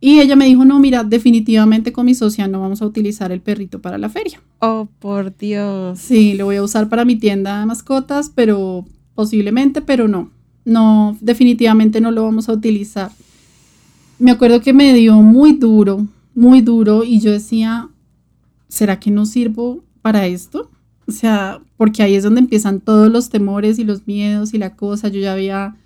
[0.00, 3.40] Y ella me dijo, no, mira, definitivamente con mi socia no vamos a utilizar el
[3.40, 4.40] perrito para la feria.
[4.60, 5.98] Oh, por Dios.
[5.98, 10.30] Sí, lo voy a usar para mi tienda de mascotas, pero posiblemente, pero no.
[10.64, 13.10] No, definitivamente no lo vamos a utilizar.
[14.18, 17.88] Me acuerdo que me dio muy duro, muy duro, y yo decía,
[18.68, 20.70] ¿será que no sirvo para esto?
[21.06, 24.76] O sea, porque ahí es donde empiezan todos los temores y los miedos y la
[24.76, 25.08] cosa.
[25.08, 25.76] Yo ya había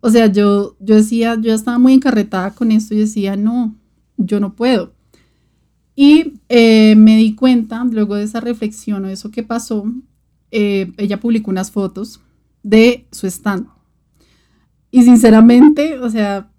[0.00, 3.74] o sea, yo, yo decía, yo estaba muy encarretada con esto y decía, no,
[4.16, 4.92] yo no puedo.
[5.96, 9.84] Y eh, me di cuenta, luego de esa reflexión o eso que pasó,
[10.52, 12.20] eh, ella publicó unas fotos
[12.62, 13.66] de su stand.
[14.92, 16.50] Y sinceramente, o sea,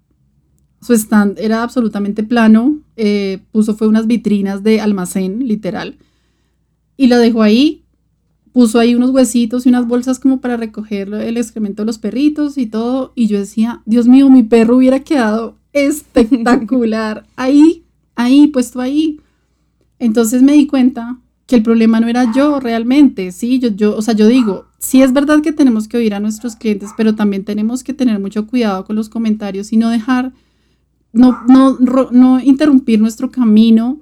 [0.80, 5.96] su stand era absolutamente plano, eh, puso fue unas vitrinas de almacén, literal,
[6.96, 7.84] y lo dejó ahí
[8.52, 12.58] puso ahí unos huesitos y unas bolsas como para recoger el excremento de los perritos
[12.58, 13.12] y todo.
[13.14, 17.84] Y yo decía, Dios mío, mi perro hubiera quedado espectacular ahí,
[18.16, 19.20] ahí, puesto ahí.
[19.98, 24.02] Entonces me di cuenta que el problema no era yo realmente, sí, yo, yo, o
[24.02, 27.44] sea, yo digo, sí es verdad que tenemos que oír a nuestros clientes, pero también
[27.44, 30.32] tenemos que tener mucho cuidado con los comentarios y no dejar,
[31.12, 31.76] no, no,
[32.10, 34.00] no interrumpir nuestro camino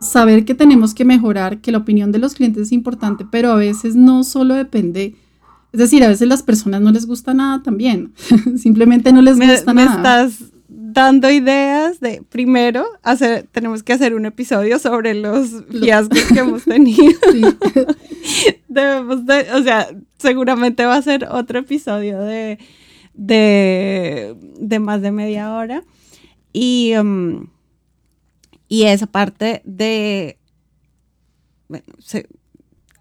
[0.00, 3.56] saber que tenemos que mejorar, que la opinión de los clientes es importante, pero a
[3.56, 5.16] veces no solo depende,
[5.72, 8.12] es decir, a veces las personas no les gusta nada también,
[8.56, 10.24] simplemente no les gusta me nada.
[10.24, 16.40] Estás dando ideas de, primero, hacer, tenemos que hacer un episodio sobre los fiascos que
[16.40, 17.18] hemos tenido.
[18.68, 19.88] Debemos de, o sea,
[20.18, 22.58] seguramente va a ser otro episodio de,
[23.14, 25.84] de, de más de media hora.
[26.52, 26.94] Y...
[26.96, 27.48] Um,
[28.68, 30.38] y esa parte de,
[31.68, 31.86] bueno,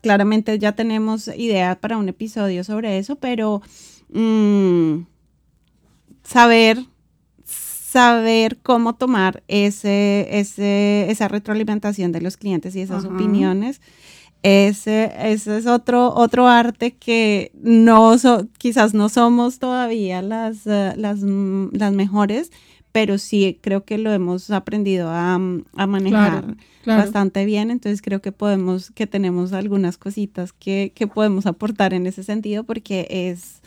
[0.01, 3.61] claramente ya tenemos idea para un episodio sobre eso, pero
[4.13, 5.01] mm,
[6.23, 6.85] saber,
[7.45, 13.81] saber cómo tomar ese, ese, esa retroalimentación de los clientes y esas opiniones.
[14.43, 18.15] Ese, ese, es otro, otro arte que no
[18.59, 22.51] quizás no somos todavía las, eh, las, las mejores,
[22.97, 28.89] pero sí creo que lo hemos aprendido a, manejar bastante bien, entonces creo que podemos,
[28.89, 33.61] que tenemos algunas cositas que, podemos aportar en ese sentido porque es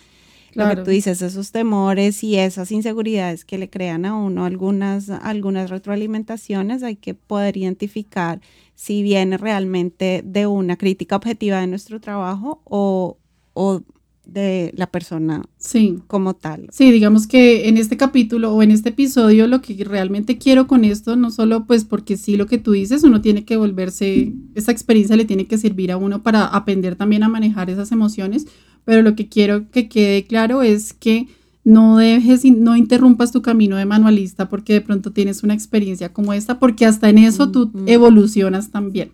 [0.55, 5.11] lo que tú dices, esos temores y esas inseguridades que le crean a uno algunas,
[5.11, 8.41] algunas retroalimentaciones, hay que poder identificar
[8.75, 13.17] si viene realmente de una crítica objetiva de nuestro trabajo o,
[13.53, 13.83] o
[14.25, 15.99] de la persona sí.
[16.07, 16.69] como tal.
[16.71, 20.85] Sí, digamos que en este capítulo o en este episodio lo que realmente quiero con
[20.85, 24.73] esto, no solo pues porque sí lo que tú dices, uno tiene que volverse, esa
[24.73, 28.47] experiencia le tiene que servir a uno para aprender también a manejar esas emociones,
[28.85, 31.27] pero lo que quiero que quede claro es que
[31.65, 36.33] no dejes, no interrumpas tu camino de manualista porque de pronto tienes una experiencia como
[36.33, 39.13] esta, porque hasta en eso tú evolucionas también.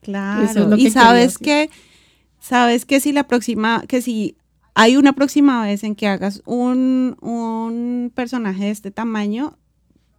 [0.00, 1.68] Claro, y sabes que
[2.40, 4.36] sabes que si la próxima, que si
[4.74, 9.56] hay una próxima vez en que hagas un, un personaje de este tamaño,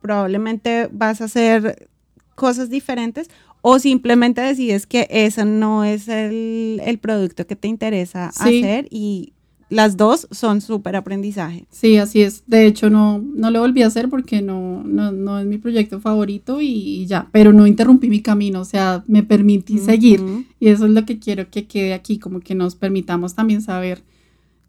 [0.02, 1.90] probablemente vas a hacer
[2.36, 3.30] cosas diferentes
[3.62, 9.34] o simplemente decides que ese no es el, el producto que te interesa hacer y
[9.70, 11.66] las dos son súper aprendizaje.
[11.70, 12.44] Sí, así es.
[12.48, 16.60] De hecho, no, no lo volví a hacer porque no, no, es mi proyecto favorito
[16.60, 20.22] y, ya, pero no interrumpí mi camino, o sea, me permití seguir
[20.60, 24.04] y eso es lo que quiero que quede aquí, como que nos permitamos también saber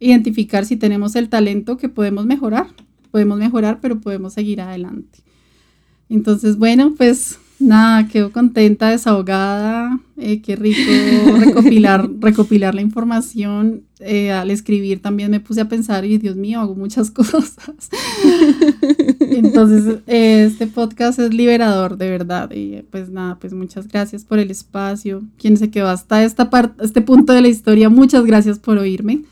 [0.01, 2.66] identificar si tenemos el talento que podemos mejorar.
[3.11, 5.18] Podemos mejorar, pero podemos seguir adelante.
[6.09, 10.80] Entonces, bueno, pues Nada, quedo contenta, desahogada, eh, qué rico
[11.38, 13.82] recopilar, recopilar la información.
[13.98, 17.56] Eh, al escribir también me puse a pensar, y Dios mío, hago muchas cosas.
[19.20, 22.50] Entonces, eh, este podcast es liberador, de verdad.
[22.50, 25.22] Y pues nada, pues muchas gracias por el espacio.
[25.36, 29.24] Quien se quedó hasta esta parte, este punto de la historia, muchas gracias por oírme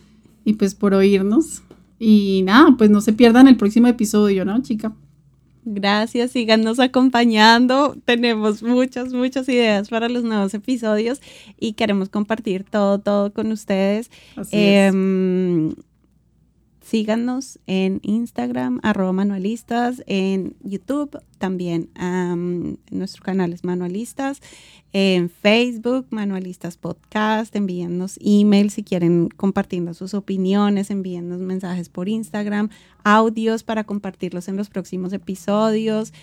[0.44, 1.62] y pues por oírnos.
[1.98, 4.92] Y nada, pues no se pierdan el próximo episodio, ¿no, chica?
[5.70, 7.94] Gracias, síganos acompañando.
[8.06, 11.20] Tenemos muchas, muchas ideas para los nuevos episodios
[11.60, 14.10] y queremos compartir todo, todo con ustedes.
[14.50, 15.74] Em,
[16.88, 21.90] síganos en Instagram, arroba manualistas, en YouTube también,
[22.90, 24.40] nuestro canal es Manualistas,
[24.94, 32.70] en Facebook, Manualistas Podcast, envíennos email si quieren compartirnos sus opiniones, envíennos mensajes por Instagram,
[33.04, 36.14] audios para compartirlos en los próximos episodios,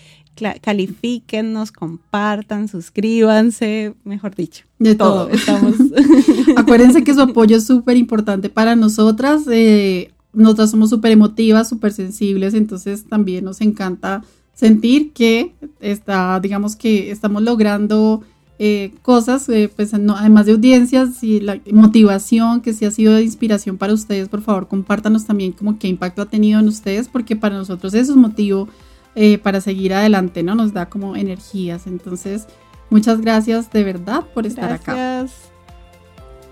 [0.61, 4.65] califíquennos, compartan, suscríbanse, mejor dicho.
[4.79, 5.29] De todo.
[5.29, 5.75] Estamos.
[6.57, 9.43] Acuérdense que su apoyo es súper importante para nosotras.
[9.49, 14.23] Eh, nosotras somos súper emotivas, súper sensibles, entonces también nos encanta
[14.53, 18.21] sentir que está, digamos que estamos logrando
[18.57, 23.23] eh, cosas, eh, pues además de audiencias y la motivación que sí ha sido de
[23.23, 27.35] inspiración para ustedes, por favor compártanos también como qué impacto ha tenido en ustedes, porque
[27.35, 28.69] para nosotros eso es motivo
[29.15, 30.55] eh, para seguir adelante, ¿no?
[30.55, 31.87] Nos da como energías.
[31.87, 32.47] Entonces,
[32.89, 35.25] muchas gracias de verdad por estar acá.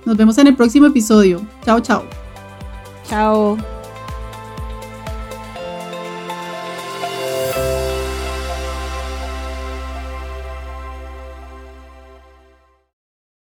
[0.06, 1.46] Nos vemos en el próximo episodio.
[1.66, 2.23] Chao, chao.
[3.04, 3.58] 加油。